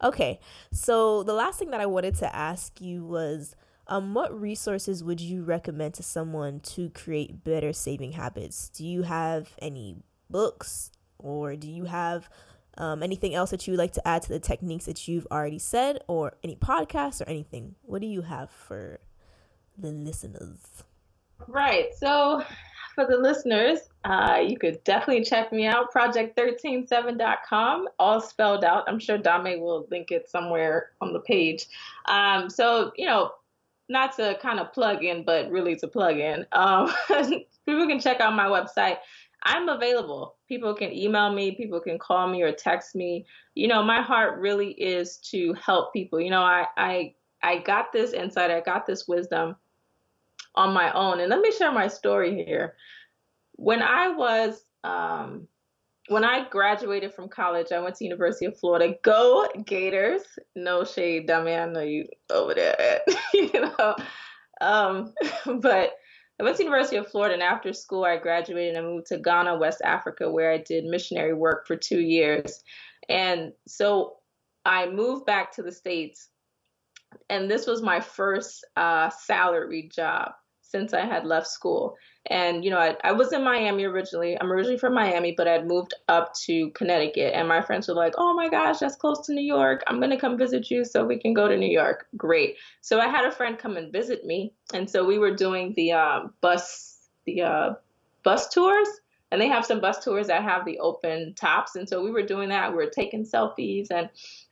Okay. 0.03 0.39
So 0.71 1.23
the 1.23 1.33
last 1.33 1.59
thing 1.59 1.71
that 1.71 1.81
I 1.81 1.85
wanted 1.85 2.15
to 2.15 2.35
ask 2.35 2.81
you 2.81 3.05
was 3.05 3.55
um, 3.87 4.13
what 4.13 4.39
resources 4.39 5.03
would 5.03 5.19
you 5.19 5.43
recommend 5.43 5.93
to 5.95 6.03
someone 6.03 6.59
to 6.61 6.89
create 6.89 7.43
better 7.43 7.73
saving 7.73 8.13
habits? 8.13 8.69
Do 8.69 8.85
you 8.85 9.03
have 9.03 9.53
any 9.59 9.97
books 10.29 10.91
or 11.17 11.55
do 11.55 11.69
you 11.69 11.85
have 11.85 12.29
um, 12.77 13.03
anything 13.03 13.35
else 13.35 13.51
that 13.51 13.67
you 13.67 13.71
would 13.71 13.79
like 13.79 13.93
to 13.93 14.07
add 14.07 14.23
to 14.23 14.29
the 14.29 14.39
techniques 14.39 14.85
that 14.85 15.07
you've 15.07 15.27
already 15.31 15.59
said 15.59 15.99
or 16.07 16.33
any 16.43 16.55
podcasts 16.55 17.21
or 17.21 17.29
anything? 17.29 17.75
What 17.83 18.01
do 18.01 18.07
you 18.07 18.21
have 18.21 18.49
for 18.49 18.99
the 19.77 19.91
listeners? 19.91 20.83
Right. 21.47 21.93
So 21.97 22.43
for 22.93 23.05
the 23.05 23.17
listeners, 23.17 23.79
uh, 24.03 24.39
you 24.45 24.57
could 24.57 24.83
definitely 24.83 25.23
check 25.23 25.51
me 25.51 25.65
out, 25.65 25.93
project137.com, 25.93 27.87
all 27.99 28.21
spelled 28.21 28.63
out. 28.63 28.83
I'm 28.87 28.99
sure 28.99 29.17
Dame 29.17 29.59
will 29.59 29.87
link 29.89 30.11
it 30.11 30.29
somewhere 30.29 30.91
on 31.01 31.13
the 31.13 31.19
page. 31.19 31.67
Um, 32.07 32.49
so, 32.49 32.91
you 32.95 33.05
know, 33.05 33.31
not 33.89 34.15
to 34.17 34.37
kind 34.41 34.59
of 34.59 34.71
plug 34.73 35.03
in, 35.03 35.23
but 35.23 35.51
really 35.51 35.75
to 35.77 35.87
plug 35.87 36.17
in, 36.17 36.45
um, 36.51 36.91
people 37.65 37.87
can 37.87 37.99
check 37.99 38.19
out 38.19 38.33
my 38.33 38.45
website. 38.45 38.97
I'm 39.43 39.67
available. 39.67 40.35
People 40.47 40.73
can 40.73 40.93
email 40.93 41.33
me, 41.33 41.51
people 41.51 41.81
can 41.81 41.99
call 41.99 42.27
me 42.29 42.41
or 42.43 42.51
text 42.51 42.95
me. 42.95 43.25
You 43.55 43.67
know, 43.67 43.83
my 43.83 44.01
heart 44.01 44.39
really 44.39 44.71
is 44.71 45.17
to 45.31 45.53
help 45.53 45.91
people. 45.91 46.21
You 46.21 46.29
know, 46.29 46.41
I 46.41 46.65
I 46.77 47.15
I 47.41 47.57
got 47.57 47.91
this 47.91 48.13
insight, 48.13 48.51
I 48.51 48.61
got 48.61 48.87
this 48.87 49.05
wisdom 49.05 49.57
on 50.55 50.73
my 50.73 50.91
own. 50.93 51.19
And 51.19 51.29
let 51.29 51.41
me 51.41 51.51
share 51.51 51.71
my 51.71 51.87
story 51.87 52.43
here. 52.43 52.75
When 53.55 53.81
I 53.81 54.09
was 54.09 54.61
um, 54.83 55.47
when 56.09 56.25
I 56.25 56.47
graduated 56.49 57.13
from 57.13 57.29
college, 57.29 57.71
I 57.71 57.79
went 57.79 57.95
to 57.95 58.03
University 58.03 58.45
of 58.45 58.57
Florida. 58.57 58.95
Go 59.03 59.47
Gators! 59.65 60.23
No 60.55 60.83
shade, 60.83 61.27
dummy. 61.27 61.55
I 61.55 61.65
know 61.65 61.81
you 61.81 62.07
over 62.29 62.53
there. 62.53 63.01
you 63.33 63.51
know, 63.53 63.95
um, 64.59 65.13
but 65.59 65.93
I 66.39 66.43
went 66.43 66.57
to 66.57 66.63
University 66.63 66.97
of 66.97 67.07
Florida, 67.07 67.35
and 67.35 67.43
after 67.43 67.71
school, 67.71 68.03
I 68.03 68.17
graduated 68.17 68.75
and 68.75 68.87
moved 68.87 69.07
to 69.07 69.17
Ghana, 69.17 69.57
West 69.57 69.81
Africa, 69.83 70.29
where 70.29 70.51
I 70.51 70.57
did 70.57 70.83
missionary 70.85 71.33
work 71.33 71.67
for 71.67 71.75
two 71.75 71.99
years. 71.99 72.63
And 73.07 73.53
so 73.67 74.17
I 74.65 74.89
moved 74.89 75.25
back 75.25 75.55
to 75.55 75.61
the 75.61 75.71
states, 75.71 76.29
and 77.29 77.49
this 77.49 77.65
was 77.65 77.81
my 77.81 78.01
first 78.01 78.65
uh, 78.75 79.09
salary 79.09 79.89
job 79.93 80.31
since 80.73 80.91
I 80.91 81.05
had 81.05 81.23
left 81.23 81.45
school. 81.45 81.95
And, 82.31 82.65
you 82.65 82.71
know, 82.71 82.79
I, 82.79 82.95
I 83.03 83.11
was 83.11 83.31
in 83.31 83.43
Miami 83.43 83.83
originally. 83.83 84.35
I'm 84.39 84.51
originally 84.51 84.79
from 84.79 84.95
Miami, 84.95 85.35
but 85.37 85.47
I'd 85.47 85.67
moved 85.67 85.93
up 86.07 86.33
to 86.45 86.71
Connecticut. 86.71 87.33
And 87.35 87.47
my 87.47 87.61
friends 87.61 87.87
were 87.87 87.93
like, 87.93 88.15
oh 88.17 88.33
my 88.33 88.49
gosh, 88.49 88.79
that's 88.79 88.95
close 88.95 89.23
to 89.27 89.33
New 89.33 89.45
York. 89.45 89.83
I'm 89.85 89.99
going 89.99 90.09
to 90.09 90.17
come 90.17 90.35
visit 90.35 90.71
you 90.71 90.83
so 90.83 91.05
we 91.05 91.19
can 91.19 91.35
go 91.35 91.47
to 91.47 91.55
New 91.55 91.69
York. 91.69 92.07
Great. 92.17 92.55
So 92.81 92.99
I 92.99 93.07
had 93.07 93.25
a 93.25 93.31
friend 93.31 93.59
come 93.59 93.77
and 93.77 93.93
visit 93.93 94.25
me. 94.25 94.53
And 94.73 94.89
so 94.89 95.05
we 95.05 95.19
were 95.19 95.35
doing 95.35 95.73
the 95.75 95.91
um, 95.91 96.33
bus, 96.41 96.97
the 97.25 97.43
uh, 97.43 97.73
bus 98.23 98.49
tours. 98.49 98.87
And 99.31 99.39
they 99.41 99.47
have 99.47 99.65
some 99.65 99.81
bus 99.81 100.03
tours 100.03 100.27
that 100.27 100.43
have 100.43 100.65
the 100.65 100.79
open 100.79 101.35
tops. 101.35 101.75
And 101.75 101.87
so 101.87 102.03
we 102.03 102.11
were 102.11 102.25
doing 102.25 102.49
that. 102.49 102.71
We 102.71 102.77
were 102.77 102.89
taking 102.89 103.25
selfies. 103.25 103.87
And 103.91 104.09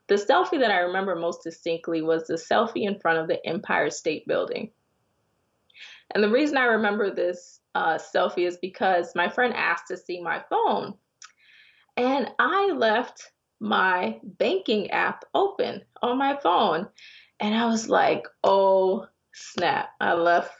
the 0.07 0.15
selfie 0.15 0.59
that 0.59 0.71
I 0.71 0.79
remember 0.79 1.15
most 1.15 1.43
distinctly 1.43 2.01
was 2.01 2.27
the 2.27 2.33
selfie 2.33 2.87
in 2.87 2.99
front 2.99 3.19
of 3.19 3.27
the 3.27 3.43
Empire 3.45 3.89
State 3.89 4.27
Building. 4.27 4.71
And 6.13 6.23
the 6.23 6.29
reason 6.29 6.57
I 6.57 6.65
remember 6.65 7.09
this 7.09 7.59
uh, 7.75 7.97
selfie 7.97 8.47
is 8.47 8.57
because 8.57 9.15
my 9.15 9.29
friend 9.29 9.53
asked 9.55 9.87
to 9.87 9.97
see 9.97 10.21
my 10.21 10.43
phone. 10.49 10.93
And 11.97 12.29
I 12.39 12.71
left 12.75 13.31
my 13.59 14.19
banking 14.23 14.89
app 14.91 15.23
open 15.33 15.81
on 16.01 16.17
my 16.17 16.37
phone. 16.41 16.87
And 17.39 17.55
I 17.55 17.65
was 17.65 17.89
like, 17.89 18.27
oh, 18.43 19.07
snap. 19.33 19.89
I 19.99 20.13
left 20.13 20.51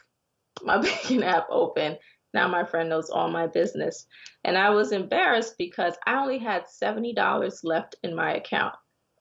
my 0.62 0.78
banking 0.82 1.22
app 1.22 1.46
open. 1.50 1.96
Now 2.34 2.48
my 2.48 2.64
friend 2.64 2.88
knows 2.88 3.10
all 3.10 3.28
my 3.30 3.46
business. 3.46 4.06
And 4.44 4.56
I 4.56 4.70
was 4.70 4.92
embarrassed 4.92 5.56
because 5.58 5.94
I 6.06 6.14
only 6.14 6.38
had 6.38 6.64
$70 6.82 7.60
left 7.64 7.96
in 8.02 8.16
my 8.16 8.34
account. 8.34 8.74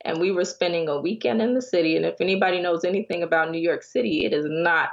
And 0.04 0.20
we 0.20 0.32
were 0.32 0.46
spending 0.46 0.88
a 0.88 1.00
weekend 1.00 1.41
in 1.41 1.54
the 1.54 1.62
city. 1.62 1.98
And 1.98 2.06
if 2.06 2.15
anybody 2.22 2.62
knows 2.62 2.86
anything 2.86 3.22
about 3.24 3.52
New 3.52 3.60
York 3.60 3.84
City, 3.84 4.26
it 4.26 4.34
is 4.34 4.46
not 4.48 4.91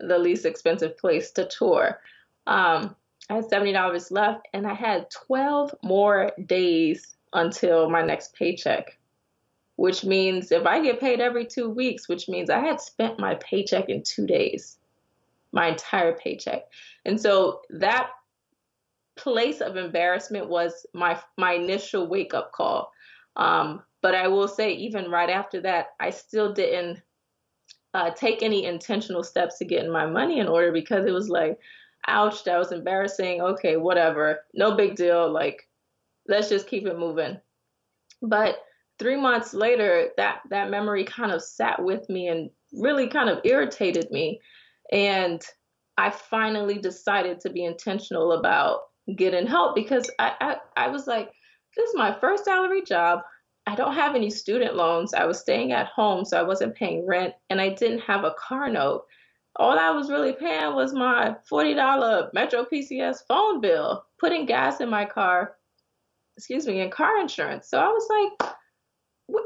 the 0.00 0.18
least 0.18 0.46
expensive 0.46 0.96
place 0.96 1.30
to 1.32 1.46
tour. 1.46 2.00
Um, 2.46 2.94
I 3.30 3.34
had 3.34 3.44
$70 3.44 4.10
left 4.10 4.48
and 4.52 4.66
I 4.66 4.74
had 4.74 5.10
12 5.10 5.74
more 5.82 6.32
days 6.46 7.16
until 7.32 7.90
my 7.90 8.02
next 8.02 8.34
paycheck, 8.34 8.98
which 9.76 10.04
means 10.04 10.50
if 10.50 10.66
I 10.66 10.82
get 10.82 11.00
paid 11.00 11.20
every 11.20 11.44
two 11.44 11.68
weeks, 11.68 12.08
which 12.08 12.28
means 12.28 12.48
I 12.48 12.60
had 12.60 12.80
spent 12.80 13.18
my 13.18 13.34
paycheck 13.34 13.88
in 13.88 14.02
two 14.02 14.26
days, 14.26 14.78
my 15.52 15.68
entire 15.68 16.12
paycheck. 16.12 16.62
And 17.04 17.20
so 17.20 17.60
that 17.70 18.10
place 19.16 19.60
of 19.60 19.76
embarrassment 19.76 20.48
was 20.48 20.86
my 20.94 21.20
my 21.36 21.54
initial 21.54 22.06
wake 22.06 22.32
up 22.32 22.52
call. 22.52 22.92
Um, 23.36 23.82
but 24.00 24.14
I 24.14 24.28
will 24.28 24.48
say, 24.48 24.72
even 24.72 25.10
right 25.10 25.28
after 25.28 25.60
that, 25.62 25.88
I 26.00 26.10
still 26.10 26.52
didn't 26.52 27.02
uh, 27.98 28.10
take 28.12 28.44
any 28.44 28.64
intentional 28.64 29.24
steps 29.24 29.58
to 29.58 29.64
getting 29.64 29.90
my 29.90 30.06
money 30.06 30.38
in 30.38 30.46
order 30.46 30.70
because 30.70 31.04
it 31.04 31.10
was 31.10 31.28
like, 31.28 31.58
ouch, 32.06 32.44
that 32.44 32.56
was 32.56 32.70
embarrassing. 32.70 33.40
Okay, 33.40 33.76
whatever. 33.76 34.38
No 34.54 34.76
big 34.76 34.94
deal. 34.94 35.28
Like, 35.28 35.68
let's 36.28 36.48
just 36.48 36.68
keep 36.68 36.86
it 36.86 36.96
moving. 36.96 37.40
But 38.22 38.58
three 39.00 39.16
months 39.16 39.52
later, 39.52 40.10
that, 40.16 40.42
that 40.50 40.70
memory 40.70 41.02
kind 41.02 41.32
of 41.32 41.42
sat 41.42 41.82
with 41.82 42.08
me 42.08 42.28
and 42.28 42.50
really 42.72 43.08
kind 43.08 43.28
of 43.28 43.40
irritated 43.44 44.08
me. 44.12 44.40
And 44.92 45.42
I 45.96 46.10
finally 46.10 46.78
decided 46.78 47.40
to 47.40 47.50
be 47.50 47.64
intentional 47.64 48.32
about 48.32 48.78
getting 49.16 49.48
help 49.48 49.74
because 49.74 50.08
I, 50.20 50.34
I, 50.40 50.84
I 50.84 50.88
was 50.88 51.08
like, 51.08 51.30
this 51.76 51.88
is 51.88 51.96
my 51.96 52.16
first 52.20 52.44
salary 52.44 52.82
job. 52.82 53.22
I 53.68 53.74
don't 53.74 53.92
have 53.92 54.14
any 54.14 54.30
student 54.30 54.76
loans. 54.76 55.12
I 55.12 55.26
was 55.26 55.40
staying 55.40 55.72
at 55.72 55.88
home, 55.88 56.24
so 56.24 56.40
I 56.40 56.42
wasn't 56.42 56.74
paying 56.74 57.06
rent, 57.06 57.34
and 57.50 57.60
I 57.60 57.68
didn't 57.68 57.98
have 57.98 58.24
a 58.24 58.34
car 58.38 58.70
note. 58.70 59.04
All 59.56 59.78
I 59.78 59.90
was 59.90 60.10
really 60.10 60.32
paying 60.32 60.74
was 60.74 60.94
my 60.94 61.36
$40 61.52 62.32
Metro 62.32 62.64
PCS 62.64 63.26
phone 63.28 63.60
bill, 63.60 64.06
putting 64.18 64.46
gas 64.46 64.80
in 64.80 64.88
my 64.88 65.04
car, 65.04 65.56
excuse 66.38 66.66
me, 66.66 66.80
and 66.80 66.90
car 66.90 67.20
insurance. 67.20 67.68
So 67.68 67.78
I 67.78 67.88
was 67.88 68.08
like, 68.08 68.54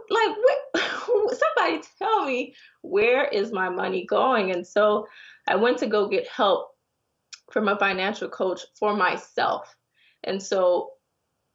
like, 0.08 0.36
what? 0.36 0.82
somebody 1.56 1.82
tell 1.98 2.24
me 2.24 2.54
where 2.82 3.24
is 3.24 3.50
my 3.50 3.68
money 3.68 4.06
going? 4.06 4.52
And 4.52 4.64
so 4.64 5.08
I 5.48 5.56
went 5.56 5.78
to 5.78 5.88
go 5.88 6.06
get 6.06 6.28
help 6.28 6.68
from 7.50 7.66
a 7.66 7.76
financial 7.76 8.28
coach 8.28 8.60
for 8.78 8.94
myself. 8.96 9.74
And 10.22 10.40
so 10.40 10.90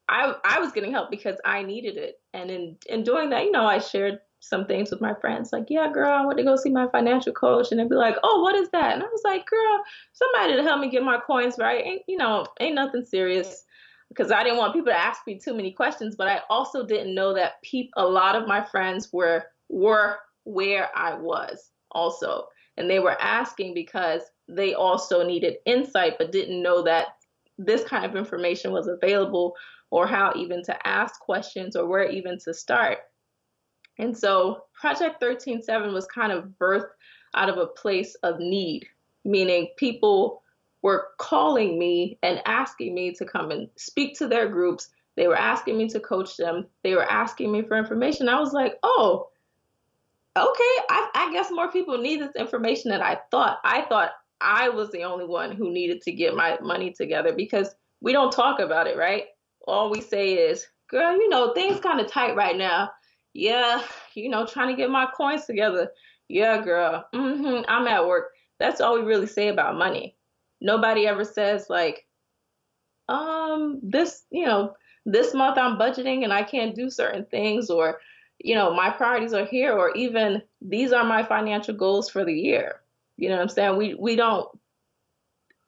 I 0.09 0.35
I 0.43 0.59
was 0.59 0.71
getting 0.71 0.91
help 0.91 1.11
because 1.11 1.37
I 1.45 1.63
needed 1.63 1.97
it. 1.97 2.19
And 2.33 2.49
in 2.49 2.77
in 2.89 3.03
doing 3.03 3.29
that, 3.31 3.43
you 3.43 3.51
know, 3.51 3.65
I 3.65 3.79
shared 3.79 4.19
some 4.39 4.65
things 4.65 4.91
with 4.91 5.01
my 5.01 5.13
friends, 5.15 5.51
like, 5.51 5.65
yeah, 5.69 5.91
girl, 5.91 6.11
I 6.11 6.25
went 6.25 6.37
to 6.37 6.43
go 6.43 6.55
see 6.55 6.69
my 6.69 6.87
financial 6.91 7.33
coach, 7.33 7.71
and 7.71 7.79
they'd 7.79 7.89
be 7.89 7.95
like, 7.95 8.17
oh, 8.23 8.41
what 8.41 8.55
is 8.55 8.69
that? 8.69 8.93
And 8.93 9.03
I 9.03 9.07
was 9.07 9.21
like, 9.23 9.45
girl, 9.47 9.83
somebody 10.13 10.55
to 10.55 10.63
help 10.63 10.79
me 10.79 10.89
get 10.89 11.03
my 11.03 11.19
coins 11.19 11.55
right. 11.57 11.83
Ain't 11.85 12.03
you 12.07 12.17
know, 12.17 12.45
ain't 12.59 12.75
nothing 12.75 13.03
serious. 13.03 13.63
Because 14.09 14.31
I 14.31 14.41
didn't 14.41 14.57
want 14.57 14.73
people 14.73 14.93
to 14.93 14.97
ask 14.97 15.27
me 15.27 15.37
too 15.37 15.53
many 15.53 15.73
questions, 15.73 16.15
but 16.15 16.29
I 16.29 16.39
also 16.49 16.85
didn't 16.85 17.13
know 17.13 17.33
that 17.33 17.61
peop- 17.61 17.91
a 17.97 18.07
lot 18.07 18.37
of 18.37 18.47
my 18.47 18.63
friends 18.63 19.11
were 19.11 19.43
were 19.67 20.17
where 20.45 20.89
I 20.95 21.13
was 21.15 21.71
also, 21.91 22.47
and 22.77 22.89
they 22.89 22.99
were 22.99 23.21
asking 23.21 23.73
because 23.73 24.21
they 24.47 24.73
also 24.73 25.27
needed 25.27 25.57
insight, 25.65 26.17
but 26.17 26.31
didn't 26.31 26.63
know 26.63 26.83
that 26.83 27.07
this 27.57 27.83
kind 27.83 28.05
of 28.05 28.15
information 28.15 28.71
was 28.71 28.87
available 28.87 29.55
or 29.89 30.07
how 30.07 30.33
even 30.35 30.63
to 30.63 30.87
ask 30.87 31.19
questions 31.19 31.75
or 31.75 31.87
where 31.87 32.09
even 32.09 32.37
to 32.39 32.53
start. 32.53 32.99
And 33.99 34.17
so 34.17 34.63
Project 34.79 35.21
137 35.21 35.93
was 35.93 36.05
kind 36.05 36.31
of 36.31 36.49
birthed 36.59 36.89
out 37.35 37.49
of 37.49 37.57
a 37.57 37.67
place 37.67 38.15
of 38.23 38.39
need, 38.39 38.85
meaning 39.25 39.69
people 39.77 40.43
were 40.81 41.07
calling 41.17 41.79
me 41.79 42.17
and 42.21 42.41
asking 42.45 42.93
me 42.93 43.11
to 43.13 43.25
come 43.25 43.51
and 43.51 43.67
speak 43.75 44.17
to 44.17 44.27
their 44.27 44.47
groups. 44.47 44.89
They 45.15 45.27
were 45.27 45.37
asking 45.37 45.77
me 45.77 45.89
to 45.89 45.99
coach 45.99 46.37
them. 46.37 46.67
They 46.83 46.93
were 46.93 47.09
asking 47.09 47.51
me 47.51 47.63
for 47.63 47.75
information. 47.75 48.29
I 48.29 48.39
was 48.39 48.53
like, 48.53 48.75
oh, 48.83 49.29
okay. 50.37 50.75
I, 50.89 51.09
I 51.15 51.33
guess 51.33 51.49
more 51.49 51.71
people 51.71 51.97
need 51.97 52.21
this 52.21 52.35
information 52.35 52.91
than 52.91 53.01
I 53.01 53.17
thought. 53.31 53.57
I 53.63 53.81
thought 53.81 54.11
I 54.39 54.69
was 54.69 54.91
the 54.91 55.03
only 55.03 55.25
one 55.25 55.51
who 55.51 55.71
needed 55.71 56.01
to 56.03 56.11
get 56.11 56.35
my 56.35 56.59
money 56.61 56.91
together 56.91 57.33
because 57.33 57.73
we 58.01 58.13
don't 58.13 58.31
talk 58.31 58.59
about 58.59 58.85
it, 58.85 58.95
right? 58.95 59.25
All 59.67 59.89
we 59.89 60.01
say 60.01 60.33
is, 60.33 60.65
girl, 60.89 61.13
you 61.13 61.29
know, 61.29 61.53
things 61.53 61.79
kind 61.79 61.99
of 61.99 62.11
tight 62.11 62.35
right 62.35 62.57
now. 62.57 62.91
Yeah, 63.33 63.83
you 64.15 64.29
know, 64.29 64.45
trying 64.45 64.69
to 64.69 64.81
get 64.81 64.89
my 64.89 65.07
coins 65.15 65.45
together. 65.45 65.91
Yeah, 66.27 66.61
girl. 66.61 67.05
Mm-hmm, 67.13 67.65
I'm 67.67 67.87
at 67.87 68.07
work. 68.07 68.31
That's 68.59 68.81
all 68.81 68.95
we 68.95 69.05
really 69.05 69.27
say 69.27 69.49
about 69.49 69.77
money. 69.77 70.15
Nobody 70.59 71.05
ever 71.05 71.23
says 71.23 71.67
like, 71.69 72.05
um, 73.09 73.79
this, 73.83 74.23
you 74.31 74.45
know, 74.45 74.73
this 75.05 75.33
month 75.33 75.57
I'm 75.57 75.77
budgeting 75.77 76.23
and 76.23 76.33
I 76.33 76.43
can't 76.43 76.75
do 76.75 76.89
certain 76.89 77.25
things, 77.25 77.69
or, 77.69 77.99
you 78.39 78.55
know, 78.55 78.73
my 78.73 78.89
priorities 78.89 79.33
are 79.33 79.45
here, 79.45 79.73
or 79.73 79.95
even 79.95 80.41
these 80.61 80.91
are 80.91 81.03
my 81.03 81.23
financial 81.23 81.75
goals 81.75 82.09
for 82.09 82.25
the 82.25 82.33
year. 82.33 82.81
You 83.17 83.29
know 83.29 83.35
what 83.35 83.43
I'm 83.43 83.49
saying? 83.49 83.77
We 83.77 83.93
we 83.93 84.15
don't 84.15 84.47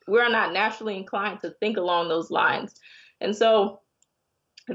we're 0.08 0.30
not 0.30 0.54
naturally 0.54 0.98
inclined 0.98 1.42
to 1.42 1.52
think 1.52 1.78
along 1.78 2.10
those 2.10 2.32
lines. 2.32 2.76
And 3.22 3.36
so 3.36 3.82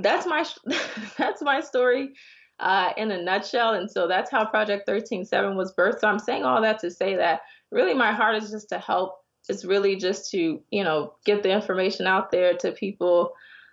that's 0.01 0.27
my 0.27 0.45
that's 1.19 1.43
my 1.43 1.61
story 1.61 2.13
uh, 2.61 2.93
in 2.97 3.11
a 3.11 3.23
nutshell. 3.23 3.75
And 3.75 3.91
so 3.91 4.07
that's 4.07 4.31
how 4.31 4.45
Project 4.47 4.89
13.7 4.89 5.57
was 5.57 5.75
birthed. 5.75 6.01
So 6.01 6.09
I'm 6.09 6.19
saying 6.19 6.45
all 6.45 6.63
that 6.63 6.79
to 6.81 6.91
say 6.91 7.17
that 7.17 7.41
really 7.71 7.95
my 7.95 8.13
heart 8.13 8.37
is 8.37 8.51
just 8.51 8.69
to 8.71 8.79
help. 8.79 9.17
It's 9.49 9.65
really 9.65 9.97
just 9.97 10.31
to 10.31 10.63
you 10.71 10.85
know 10.85 11.15
get 11.25 11.43
the 11.43 11.51
information 11.51 12.07
out 12.07 12.31
there 12.31 12.55
to 12.59 12.73
people. 12.73 13.33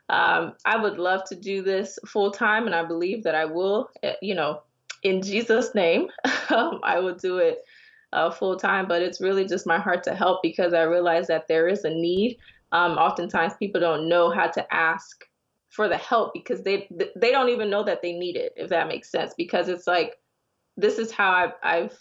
Um, 0.10 0.54
I 0.66 0.76
would 0.76 0.98
love 0.98 1.24
to 1.30 1.36
do 1.36 1.62
this 1.62 1.98
full 2.06 2.32
time, 2.32 2.66
and 2.66 2.76
I 2.76 2.84
believe 2.84 3.24
that 3.24 3.36
I 3.36 3.46
will. 3.46 3.90
Eh, 4.04 4.16
you 4.22 4.36
know, 4.36 4.64
in 5.04 5.22
Jesus' 5.22 5.74
name, 5.74 6.08
I 6.50 7.00
will 7.00 7.16
do 7.16 7.38
it 7.38 7.60
uh, 8.12 8.32
full 8.32 8.58
time, 8.58 8.90
but 8.90 9.02
it's 9.02 9.22
really 9.22 9.48
just 9.48 9.66
my 9.66 9.80
heart 9.80 10.04
to 10.04 10.14
help 10.14 10.42
because 10.44 10.74
I 10.74 10.82
realize 10.82 11.28
that 11.28 11.48
there 11.48 11.70
is 11.70 11.86
a 11.86 11.90
need. 11.90 12.38
Um, 12.74 12.94
oftentimes, 12.98 13.54
people 13.58 13.80
don't 13.80 14.10
know 14.10 14.30
how 14.30 14.48
to 14.48 14.74
ask 14.74 15.26
for 15.72 15.88
the 15.88 15.98
help 15.98 16.34
because 16.34 16.62
they 16.62 16.88
they 17.16 17.32
don't 17.32 17.50
even 17.50 17.70
know 17.70 17.84
that 17.84 18.02
they 18.02 18.14
need 18.14 18.36
it. 18.36 18.54
If 18.56 18.70
that 18.70 18.88
makes 18.88 19.10
sense, 19.10 19.34
because 19.36 19.70
it's 19.70 19.88
like 19.88 20.18
this 20.78 21.00
is 21.00 21.12
how 21.12 21.32
I've 21.32 21.54
I've 21.64 22.00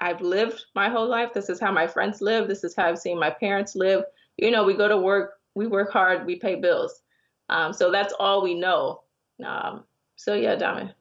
I've 0.00 0.20
lived 0.20 0.64
my 0.74 0.88
whole 0.88 1.08
life. 1.08 1.32
This 1.34 1.48
is 1.48 1.58
how 1.58 1.72
my 1.72 1.86
friends 1.86 2.20
live. 2.20 2.46
This 2.46 2.62
is 2.62 2.76
how 2.76 2.88
I've 2.88 2.98
seen 2.98 3.18
my 3.18 3.30
parents 3.30 3.74
live. 3.74 4.04
You 4.36 4.50
know, 4.50 4.64
we 4.64 4.74
go 4.74 4.88
to 4.88 4.96
work, 4.96 5.34
we 5.54 5.66
work 5.66 5.90
hard, 5.90 6.26
we 6.26 6.36
pay 6.36 6.54
bills. 6.54 7.02
Um, 7.48 7.72
so 7.72 7.90
that's 7.90 8.14
all 8.18 8.42
we 8.42 8.54
know. 8.54 9.02
Um, 9.44 9.84
so 10.16 10.34
yeah, 10.34 10.54
Diamond. 10.54 10.94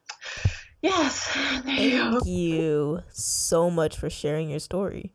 Yes. 0.82 1.28
Thank 1.28 1.80
you, 1.82 2.22
you 2.26 3.00
so 3.12 3.70
much 3.70 3.98
for 3.98 4.10
sharing 4.10 4.50
your 4.50 4.60
story. 4.60 5.14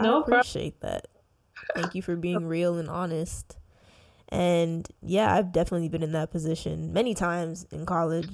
No 0.00 0.18
I 0.18 0.20
appreciate 0.20 0.80
problem. 0.80 1.02
that. 1.02 1.08
Thank 1.74 1.94
you 1.94 2.00
for 2.00 2.16
being 2.16 2.46
real 2.46 2.78
and 2.78 2.88
honest. 2.88 3.58
And 4.30 4.86
yeah, 5.00 5.34
I've 5.34 5.52
definitely 5.52 5.88
been 5.88 6.02
in 6.02 6.12
that 6.12 6.30
position 6.30 6.92
many 6.92 7.14
times 7.14 7.66
in 7.70 7.86
college 7.86 8.28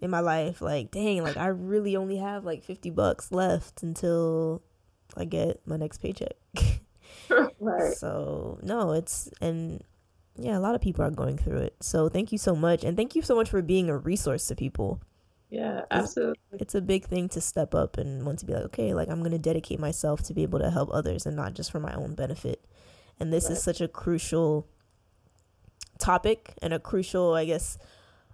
in 0.00 0.10
my 0.10 0.20
life. 0.20 0.60
Like, 0.60 0.90
dang, 0.90 1.22
like 1.22 1.36
I 1.36 1.48
really 1.48 1.96
only 1.96 2.16
have 2.16 2.44
like 2.44 2.62
50 2.62 2.90
bucks 2.90 3.32
left 3.32 3.82
until 3.82 4.62
I 5.16 5.24
get 5.24 5.60
my 5.66 5.76
next 5.76 5.98
paycheck. 5.98 6.36
right. 7.58 7.94
So, 7.94 8.58
no, 8.62 8.92
it's, 8.92 9.30
and 9.40 9.82
yeah, 10.36 10.58
a 10.58 10.60
lot 10.60 10.74
of 10.74 10.80
people 10.80 11.04
are 11.04 11.10
going 11.10 11.38
through 11.38 11.58
it. 11.58 11.76
So, 11.80 12.08
thank 12.08 12.32
you 12.32 12.38
so 12.38 12.54
much. 12.54 12.84
And 12.84 12.96
thank 12.96 13.14
you 13.14 13.22
so 13.22 13.34
much 13.34 13.48
for 13.48 13.62
being 13.62 13.88
a 13.88 13.96
resource 13.96 14.46
to 14.48 14.54
people. 14.54 15.00
Yeah, 15.48 15.82
absolutely. 15.90 16.36
It's, 16.52 16.62
it's, 16.62 16.74
a 16.76 16.80
big 16.80 17.06
thing 17.06 17.28
to 17.30 17.40
step 17.40 17.74
up 17.74 17.98
and 17.98 18.24
want 18.24 18.38
to 18.38 18.46
be 18.46 18.52
like, 18.52 18.64
okay, 18.66 18.94
like 18.94 19.08
I'm 19.08 19.18
going 19.18 19.32
to 19.32 19.38
dedicate 19.38 19.80
myself 19.80 20.22
to 20.24 20.34
be 20.34 20.44
able 20.44 20.60
to 20.60 20.70
help 20.70 20.90
others 20.92 21.26
and 21.26 21.34
not 21.34 21.54
just 21.54 21.72
for 21.72 21.80
my 21.80 21.92
own 21.94 22.14
benefit. 22.14 22.64
And 23.18 23.32
this 23.32 23.46
right. 23.46 23.52
is 23.52 23.62
such 23.62 23.80
a 23.80 23.88
crucial 23.88 24.68
topic 26.00 26.54
and 26.62 26.72
a 26.72 26.78
crucial, 26.78 27.34
I 27.34 27.44
guess, 27.44 27.78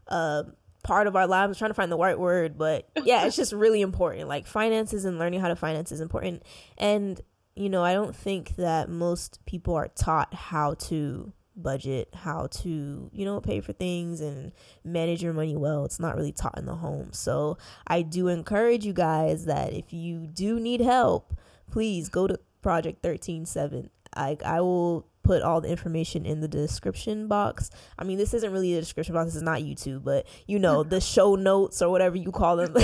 uh, 0.09 0.45
part 0.83 1.07
of 1.07 1.17
our 1.17 1.27
lives. 1.27 1.51
I'm 1.51 1.55
trying 1.59 1.71
to 1.71 1.75
find 1.75 1.93
the 1.93 1.99
right 1.99 2.19
word, 2.19 2.57
but 2.57 2.89
yeah, 3.05 3.27
it's 3.27 3.37
just 3.37 3.53
really 3.53 3.81
important. 3.83 4.29
Like 4.29 4.47
finances 4.47 5.05
and 5.05 5.19
learning 5.19 5.41
how 5.41 5.49
to 5.49 5.57
finance 5.57 5.93
is 5.93 6.01
important. 6.01 6.43
And, 6.79 7.21
you 7.55 7.69
know, 7.69 7.83
I 7.83 7.93
don't 7.93 8.15
think 8.15 8.57
that 8.57 8.89
most 8.89 9.45
people 9.47 9.75
are 9.75 9.89
taught 9.89 10.33
how 10.33 10.75
to 10.75 11.33
budget, 11.57 12.11
how 12.15 12.49
to, 12.49 13.11
you 13.13 13.25
know, 13.25 13.41
pay 13.41 13.61
for 13.61 13.73
things 13.73 14.21
and 14.21 14.53
manage 14.85 15.23
your 15.23 15.33
money 15.33 15.57
well. 15.57 15.85
It's 15.85 15.99
not 15.99 16.15
really 16.15 16.33
taught 16.33 16.59
in 16.59 16.67
the 16.67 16.77
home. 16.77 17.13
So 17.13 17.59
I 17.87 18.03
do 18.03 18.29
encourage 18.29 18.85
you 18.85 18.93
guys 18.93 19.47
that 19.47 19.73
if 19.73 19.93
you 19.93 20.27
do 20.27 20.61
need 20.61 20.81
help, 20.81 21.35
please 21.71 22.09
go 22.09 22.27
to 22.27 22.39
Project 22.63 23.03
137. 23.03 23.91
I 24.15 24.37
I 24.45 24.61
will 24.61 25.07
put 25.27 25.43
all 25.43 25.61
the 25.61 25.69
information 25.69 26.25
in 26.25 26.41
the 26.41 26.49
description 26.49 27.27
box. 27.27 27.71
I 27.99 28.05
mean, 28.05 28.17
this 28.17 28.33
isn't 28.33 28.53
really 28.53 28.75
a 28.75 28.81
description 28.81 29.15
box. 29.15 29.27
This 29.27 29.37
is 29.37 29.43
not 29.43 29.61
YouTube, 29.61 30.05
but 30.05 30.27
you 30.47 30.59
know, 30.59 30.85
the 30.85 31.01
show 31.15 31.35
notes 31.35 31.83
or 31.83 31.91
whatever 31.91 32.17
you 32.17 32.31
call 32.31 32.57
them. 32.57 32.75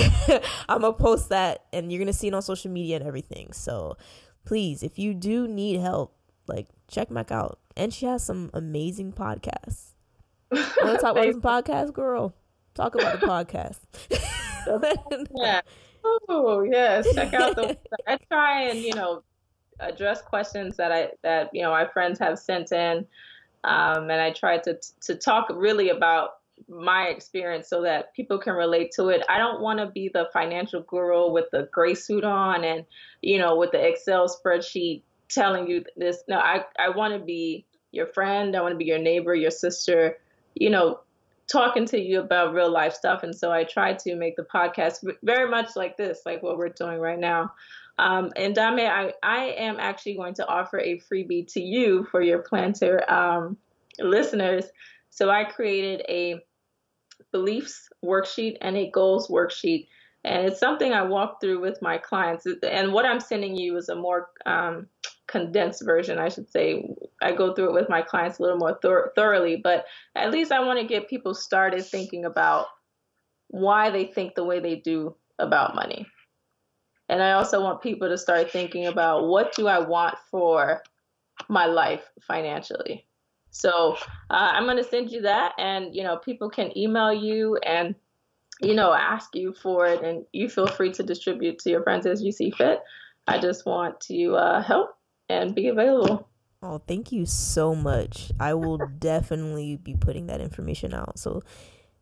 I'm 0.67 0.81
going 0.81 0.93
to 0.93 0.99
post 0.99 1.29
that 1.29 1.65
and 1.71 1.91
you're 1.91 1.99
going 1.99 2.07
to 2.07 2.13
see 2.13 2.27
it 2.27 2.33
on 2.33 2.41
social 2.41 2.69
media 2.69 2.97
and 2.97 3.07
everything. 3.07 3.53
So 3.53 3.97
please, 4.45 4.83
if 4.83 4.99
you 4.99 5.13
do 5.13 5.47
need 5.47 5.79
help, 5.79 6.15
like 6.47 6.67
check 6.87 7.09
Mac 7.09 7.31
out. 7.31 7.59
And 7.75 7.93
she 7.93 8.05
has 8.05 8.23
some 8.23 8.51
amazing 8.53 9.13
podcasts. 9.13 9.93
Want 10.51 10.75
to 10.75 10.97
talk 10.97 11.11
about 11.17 11.31
some 11.31 11.41
podcast, 11.41 11.93
girl? 11.93 12.35
Talk 12.75 12.95
about 12.95 13.19
the 13.19 13.27
podcast. 13.27 13.79
yeah. 15.35 15.61
Oh 16.27 16.61
yes, 16.61 17.07
check 17.15 17.33
out 17.33 17.55
the. 17.55 17.77
I 18.05 18.17
try 18.29 18.63
and 18.63 18.79
you 18.79 18.93
know 18.93 19.23
address 19.79 20.21
questions 20.21 20.77
that 20.77 20.91
I 20.91 21.09
that 21.23 21.49
you 21.53 21.61
know 21.61 21.71
my 21.71 21.87
friends 21.87 22.19
have 22.19 22.39
sent 22.39 22.71
in, 22.71 23.05
um, 23.63 24.09
and 24.09 24.21
I 24.21 24.31
try 24.31 24.57
to 24.59 24.77
to 25.01 25.15
talk 25.15 25.47
really 25.53 25.89
about 25.89 26.31
my 26.69 27.05
experience 27.05 27.67
so 27.67 27.81
that 27.81 28.13
people 28.13 28.37
can 28.37 28.53
relate 28.53 28.91
to 28.91 29.09
it. 29.09 29.23
I 29.27 29.37
don't 29.37 29.61
want 29.61 29.79
to 29.79 29.87
be 29.87 30.09
the 30.09 30.29
financial 30.31 30.81
guru 30.81 31.31
with 31.31 31.45
the 31.51 31.67
gray 31.71 31.95
suit 31.95 32.23
on 32.23 32.63
and 32.63 32.85
you 33.21 33.37
know 33.37 33.57
with 33.57 33.71
the 33.71 33.85
Excel 33.85 34.27
spreadsheet 34.27 35.01
telling 35.29 35.67
you 35.67 35.83
this. 35.95 36.23
No, 36.27 36.37
I, 36.37 36.63
I 36.79 36.89
want 36.89 37.13
to 37.13 37.19
be 37.19 37.65
your 37.91 38.07
friend. 38.07 38.55
I 38.55 38.61
want 38.61 38.73
to 38.73 38.77
be 38.77 38.85
your 38.85 38.99
neighbor, 38.99 39.35
your 39.35 39.51
sister, 39.51 40.17
you 40.55 40.69
know, 40.69 40.99
talking 41.51 41.85
to 41.85 41.99
you 41.99 42.19
about 42.19 42.53
real 42.53 42.71
life 42.71 42.93
stuff. 42.93 43.23
And 43.23 43.35
so 43.35 43.51
I 43.51 43.63
try 43.63 43.93
to 43.93 44.15
make 44.15 44.35
the 44.35 44.43
podcast 44.43 45.05
very 45.23 45.49
much 45.49 45.75
like 45.75 45.97
this, 45.97 46.21
like 46.25 46.41
what 46.41 46.57
we're 46.57 46.69
doing 46.69 46.99
right 46.99 47.19
now. 47.19 47.51
Um, 47.99 48.31
and 48.35 48.55
Dame, 48.55 48.79
I, 48.79 49.13
I 49.21 49.45
am 49.57 49.77
actually 49.79 50.15
going 50.15 50.33
to 50.35 50.47
offer 50.47 50.79
a 50.79 50.99
freebie 50.99 51.51
to 51.53 51.61
you 51.61 52.05
for 52.11 52.21
your 52.21 52.43
Plannter 52.43 53.09
um, 53.11 53.57
listeners. 53.99 54.65
So 55.09 55.29
I 55.29 55.43
created 55.43 56.03
a 56.09 56.39
beliefs 57.31 57.89
worksheet 58.03 58.57
and 58.61 58.77
a 58.77 58.89
goals 58.91 59.27
worksheet. 59.27 59.87
And 60.23 60.47
it's 60.47 60.59
something 60.59 60.93
I 60.93 61.03
walk 61.03 61.41
through 61.41 61.61
with 61.61 61.81
my 61.81 61.97
clients. 61.97 62.47
And 62.63 62.93
what 62.93 63.05
I'm 63.05 63.19
sending 63.19 63.55
you 63.55 63.75
is 63.77 63.89
a 63.89 63.95
more 63.95 64.29
um, 64.45 64.87
condensed 65.27 65.83
version, 65.85 66.17
I 66.17 66.29
should 66.29 66.49
say. 66.49 66.87
I 67.21 67.33
go 67.33 67.53
through 67.53 67.69
it 67.69 67.73
with 67.73 67.89
my 67.89 68.01
clients 68.01 68.39
a 68.39 68.41
little 68.41 68.57
more 68.57 68.79
thor- 68.81 69.11
thoroughly, 69.15 69.57
but 69.61 69.85
at 70.15 70.31
least 70.31 70.51
I 70.51 70.61
want 70.61 70.79
to 70.79 70.87
get 70.87 71.09
people 71.09 71.33
started 71.33 71.85
thinking 71.85 72.25
about 72.25 72.67
why 73.49 73.89
they 73.89 74.05
think 74.05 74.35
the 74.35 74.45
way 74.45 74.59
they 74.59 74.75
do 74.75 75.15
about 75.39 75.75
money. 75.75 76.07
And 77.13 77.21
I 77.21 77.33
also 77.33 77.61
want 77.61 77.83
people 77.83 78.09
to 78.09 78.17
start 78.17 78.49
thinking 78.49 78.87
about 78.87 79.27
what 79.27 79.55
do 79.55 79.67
I 79.67 79.77
want 79.77 80.15
for 80.31 80.81
my 81.47 81.67
life 81.67 82.01
financially. 82.19 83.05
So 83.51 83.95
uh, 84.31 84.49
I'm 84.51 84.63
going 84.63 84.77
to 84.77 84.83
send 84.83 85.11
you 85.11 85.21
that, 85.21 85.53
and 85.59 85.95
you 85.95 86.01
know 86.01 86.17
people 86.17 86.49
can 86.49 86.75
email 86.75 87.13
you 87.13 87.57
and 87.57 87.93
you 88.61 88.73
know 88.73 88.93
ask 88.93 89.35
you 89.35 89.53
for 89.53 89.85
it, 89.85 90.01
and 90.01 90.25
you 90.33 90.49
feel 90.49 90.65
free 90.65 90.91
to 90.93 91.03
distribute 91.03 91.59
to 91.59 91.69
your 91.69 91.83
friends 91.83 92.07
as 92.07 92.23
you 92.23 92.31
see 92.31 92.49
fit. 92.49 92.79
I 93.27 93.37
just 93.37 93.63
want 93.67 94.01
to 94.07 94.33
uh, 94.33 94.63
help 94.63 94.97
and 95.29 95.53
be 95.53 95.67
available. 95.67 96.27
Oh, 96.63 96.79
thank 96.79 97.11
you 97.11 97.27
so 97.27 97.75
much. 97.75 98.31
I 98.39 98.55
will 98.55 98.77
definitely 98.99 99.75
be 99.75 99.93
putting 99.93 100.25
that 100.27 100.41
information 100.41 100.95
out. 100.95 101.19
So 101.19 101.43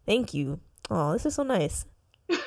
thank 0.06 0.34
you. 0.34 0.62
Oh, 0.90 1.12
this 1.12 1.26
is 1.26 1.36
so 1.36 1.44
nice. 1.44 1.84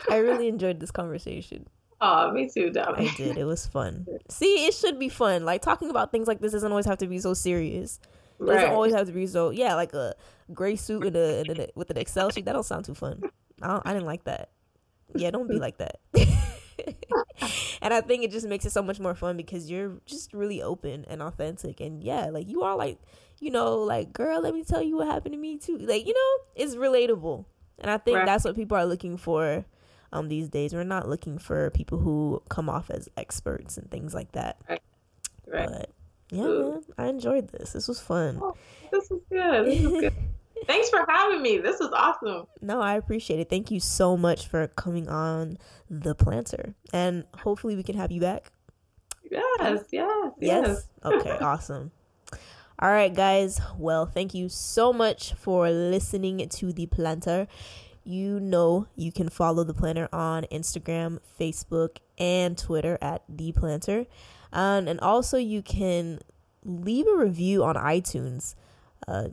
I 0.08 0.16
really 0.16 0.48
enjoyed 0.54 0.80
this 0.80 0.90
conversation. 0.90 1.66
Oh, 2.06 2.30
me 2.32 2.50
too, 2.50 2.68
Dominic. 2.70 3.12
I 3.12 3.16
did. 3.16 3.38
It 3.38 3.44
was 3.44 3.66
fun. 3.66 4.06
See, 4.28 4.66
it 4.66 4.74
should 4.74 4.98
be 4.98 5.08
fun. 5.08 5.46
Like 5.46 5.62
talking 5.62 5.88
about 5.88 6.12
things 6.12 6.28
like 6.28 6.38
this 6.38 6.52
doesn't 6.52 6.70
always 6.70 6.84
have 6.84 6.98
to 6.98 7.06
be 7.06 7.18
so 7.18 7.32
serious. 7.32 7.98
It 8.38 8.44
doesn't 8.44 8.62
right. 8.62 8.72
always 8.72 8.92
have 8.92 9.06
to 9.06 9.12
be 9.12 9.26
so. 9.26 9.48
Yeah, 9.48 9.74
like 9.74 9.94
a 9.94 10.14
gray 10.52 10.76
suit 10.76 11.06
and 11.06 11.16
a, 11.16 11.40
and 11.48 11.58
a 11.58 11.68
with 11.74 11.88
an 11.88 11.96
Excel 11.96 12.28
sheet. 12.28 12.44
That 12.44 12.52
don't 12.52 12.62
sound 12.62 12.84
too 12.84 12.94
fun. 12.94 13.22
I, 13.62 13.80
I 13.86 13.94
didn't 13.94 14.06
like 14.06 14.24
that. 14.24 14.50
Yeah, 15.14 15.30
don't 15.30 15.48
be 15.48 15.58
like 15.58 15.78
that. 15.78 16.00
and 17.80 17.94
I 17.94 18.02
think 18.02 18.22
it 18.22 18.30
just 18.30 18.46
makes 18.46 18.66
it 18.66 18.72
so 18.72 18.82
much 18.82 19.00
more 19.00 19.14
fun 19.14 19.38
because 19.38 19.70
you're 19.70 19.94
just 20.04 20.34
really 20.34 20.60
open 20.60 21.06
and 21.08 21.22
authentic. 21.22 21.80
And 21.80 22.02
yeah, 22.02 22.26
like 22.26 22.50
you 22.50 22.64
are 22.64 22.76
like, 22.76 22.98
you 23.40 23.50
know, 23.50 23.76
like, 23.76 24.12
girl, 24.12 24.42
let 24.42 24.52
me 24.52 24.62
tell 24.62 24.82
you 24.82 24.96
what 24.96 25.06
happened 25.06 25.32
to 25.32 25.38
me 25.38 25.56
too. 25.56 25.78
Like, 25.78 26.06
you 26.06 26.12
know, 26.12 26.44
it's 26.54 26.74
relatable. 26.74 27.46
And 27.78 27.90
I 27.90 27.96
think 27.96 28.18
right. 28.18 28.26
that's 28.26 28.44
what 28.44 28.56
people 28.56 28.76
are 28.76 28.84
looking 28.84 29.16
for 29.16 29.64
um 30.14 30.28
these 30.28 30.48
days. 30.48 30.72
We're 30.72 30.84
not 30.84 31.08
looking 31.08 31.38
for 31.38 31.70
people 31.70 31.98
who 31.98 32.42
come 32.48 32.70
off 32.70 32.90
as 32.90 33.08
experts 33.16 33.76
and 33.76 33.90
things 33.90 34.14
like 34.14 34.32
that. 34.32 34.58
Right. 34.68 34.80
Right. 35.46 35.68
But 35.68 35.90
yeah, 36.30 36.44
man, 36.44 36.82
I 36.96 37.06
enjoyed 37.06 37.48
this. 37.48 37.72
This 37.72 37.88
was 37.88 38.00
fun. 38.00 38.38
Oh, 38.40 38.56
this 38.90 39.10
was 39.10 39.20
good. 39.30 39.66
This 39.66 39.82
was 39.82 40.00
good. 40.00 40.14
Thanks 40.66 40.88
for 40.88 41.04
having 41.08 41.42
me. 41.42 41.58
This 41.58 41.78
was 41.78 41.90
awesome. 41.92 42.46
No, 42.62 42.80
I 42.80 42.94
appreciate 42.94 43.38
it. 43.38 43.50
Thank 43.50 43.70
you 43.70 43.80
so 43.80 44.16
much 44.16 44.46
for 44.48 44.66
coming 44.68 45.08
on 45.08 45.58
the 45.90 46.14
Plannter. 46.14 46.74
And 46.92 47.24
hopefully 47.34 47.76
we 47.76 47.82
can 47.82 47.96
have 47.96 48.10
you 48.10 48.20
back. 48.20 48.50
Yes, 49.30 49.84
yes, 49.90 50.32
yes. 50.40 50.66
yes? 50.66 50.88
Okay, 51.04 51.30
awesome. 51.40 51.90
All 52.78 52.90
right, 52.90 53.14
guys. 53.14 53.60
Well, 53.78 54.06
thank 54.06 54.34
you 54.34 54.48
so 54.48 54.92
much 54.92 55.34
for 55.34 55.70
listening 55.70 56.48
to 56.48 56.72
the 56.72 56.86
Plannter. 56.86 57.46
You 58.04 58.38
know 58.38 58.86
you 58.94 59.10
can 59.10 59.28
follow 59.28 59.64
the 59.64 59.74
Plannter 59.74 60.08
on 60.12 60.44
Instagram, 60.52 61.20
Facebook, 61.40 61.96
and 62.18 62.56
Twitter 62.56 62.98
at 63.00 63.22
the 63.28 63.52
Plannter. 63.52 64.06
Um, 64.52 64.86
and 64.86 65.00
also 65.00 65.36
you 65.38 65.62
can 65.62 66.20
leave 66.64 67.06
a 67.06 67.16
review 67.16 67.64
on 67.64 67.76
iTunes. 67.76 68.54
Uh, 69.08 69.28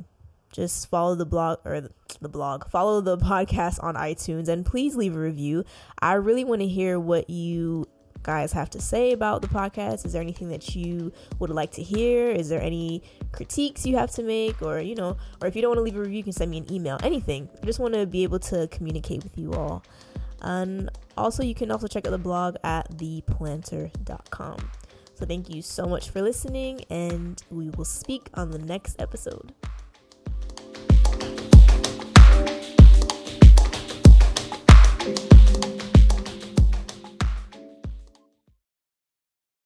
just 0.51 0.89
follow 0.89 1.15
the 1.15 1.25
blog 1.25 1.59
or 1.63 1.89
the 2.19 2.29
blog, 2.29 2.69
follow 2.69 3.01
the 3.01 3.17
podcast 3.17 3.81
on 3.83 3.95
iTunes, 3.95 4.47
and 4.47 4.65
please 4.65 4.95
leave 4.95 5.15
a 5.15 5.19
review. 5.19 5.63
I 5.99 6.13
really 6.13 6.43
want 6.43 6.61
to 6.61 6.67
hear 6.67 6.99
what 6.99 7.29
you 7.29 7.87
guys 8.23 8.51
have 8.53 8.69
to 8.71 8.81
say 8.81 9.11
about 9.11 9.41
the 9.41 9.47
podcast. 9.47 10.05
Is 10.05 10.13
there 10.13 10.21
anything 10.21 10.49
that 10.49 10.75
you 10.75 11.11
would 11.39 11.49
like 11.49 11.71
to 11.73 11.83
hear? 11.83 12.29
Is 12.29 12.49
there 12.49 12.61
any 12.61 13.03
critiques 13.31 13.85
you 13.85 13.97
have 13.97 14.11
to 14.11 14.23
make? 14.23 14.61
Or, 14.61 14.79
you 14.79 14.95
know, 14.95 15.17
or 15.41 15.47
if 15.47 15.55
you 15.55 15.61
don't 15.61 15.69
want 15.69 15.79
to 15.79 15.83
leave 15.83 15.95
a 15.95 15.99
review, 15.99 16.17
you 16.17 16.23
can 16.23 16.33
send 16.33 16.51
me 16.51 16.57
an 16.57 16.71
email, 16.71 16.97
anything. 17.03 17.49
I 17.61 17.65
just 17.65 17.79
want 17.79 17.93
to 17.93 18.05
be 18.05 18.23
able 18.23 18.39
to 18.39 18.67
communicate 18.67 19.23
with 19.23 19.37
you 19.37 19.53
all. 19.53 19.83
And 20.41 20.89
also, 21.17 21.43
you 21.43 21.53
can 21.53 21.71
also 21.71 21.87
check 21.87 22.07
out 22.07 22.11
the 22.11 22.17
blog 22.17 22.55
at 22.63 22.89
theplannter.com. 22.97 24.57
So, 25.13 25.25
thank 25.25 25.53
you 25.53 25.61
so 25.61 25.85
much 25.85 26.09
for 26.09 26.21
listening, 26.21 26.81
and 26.89 27.41
we 27.51 27.69
will 27.69 27.85
speak 27.85 28.29
on 28.33 28.49
the 28.49 28.57
next 28.57 28.99
episode. 28.99 29.53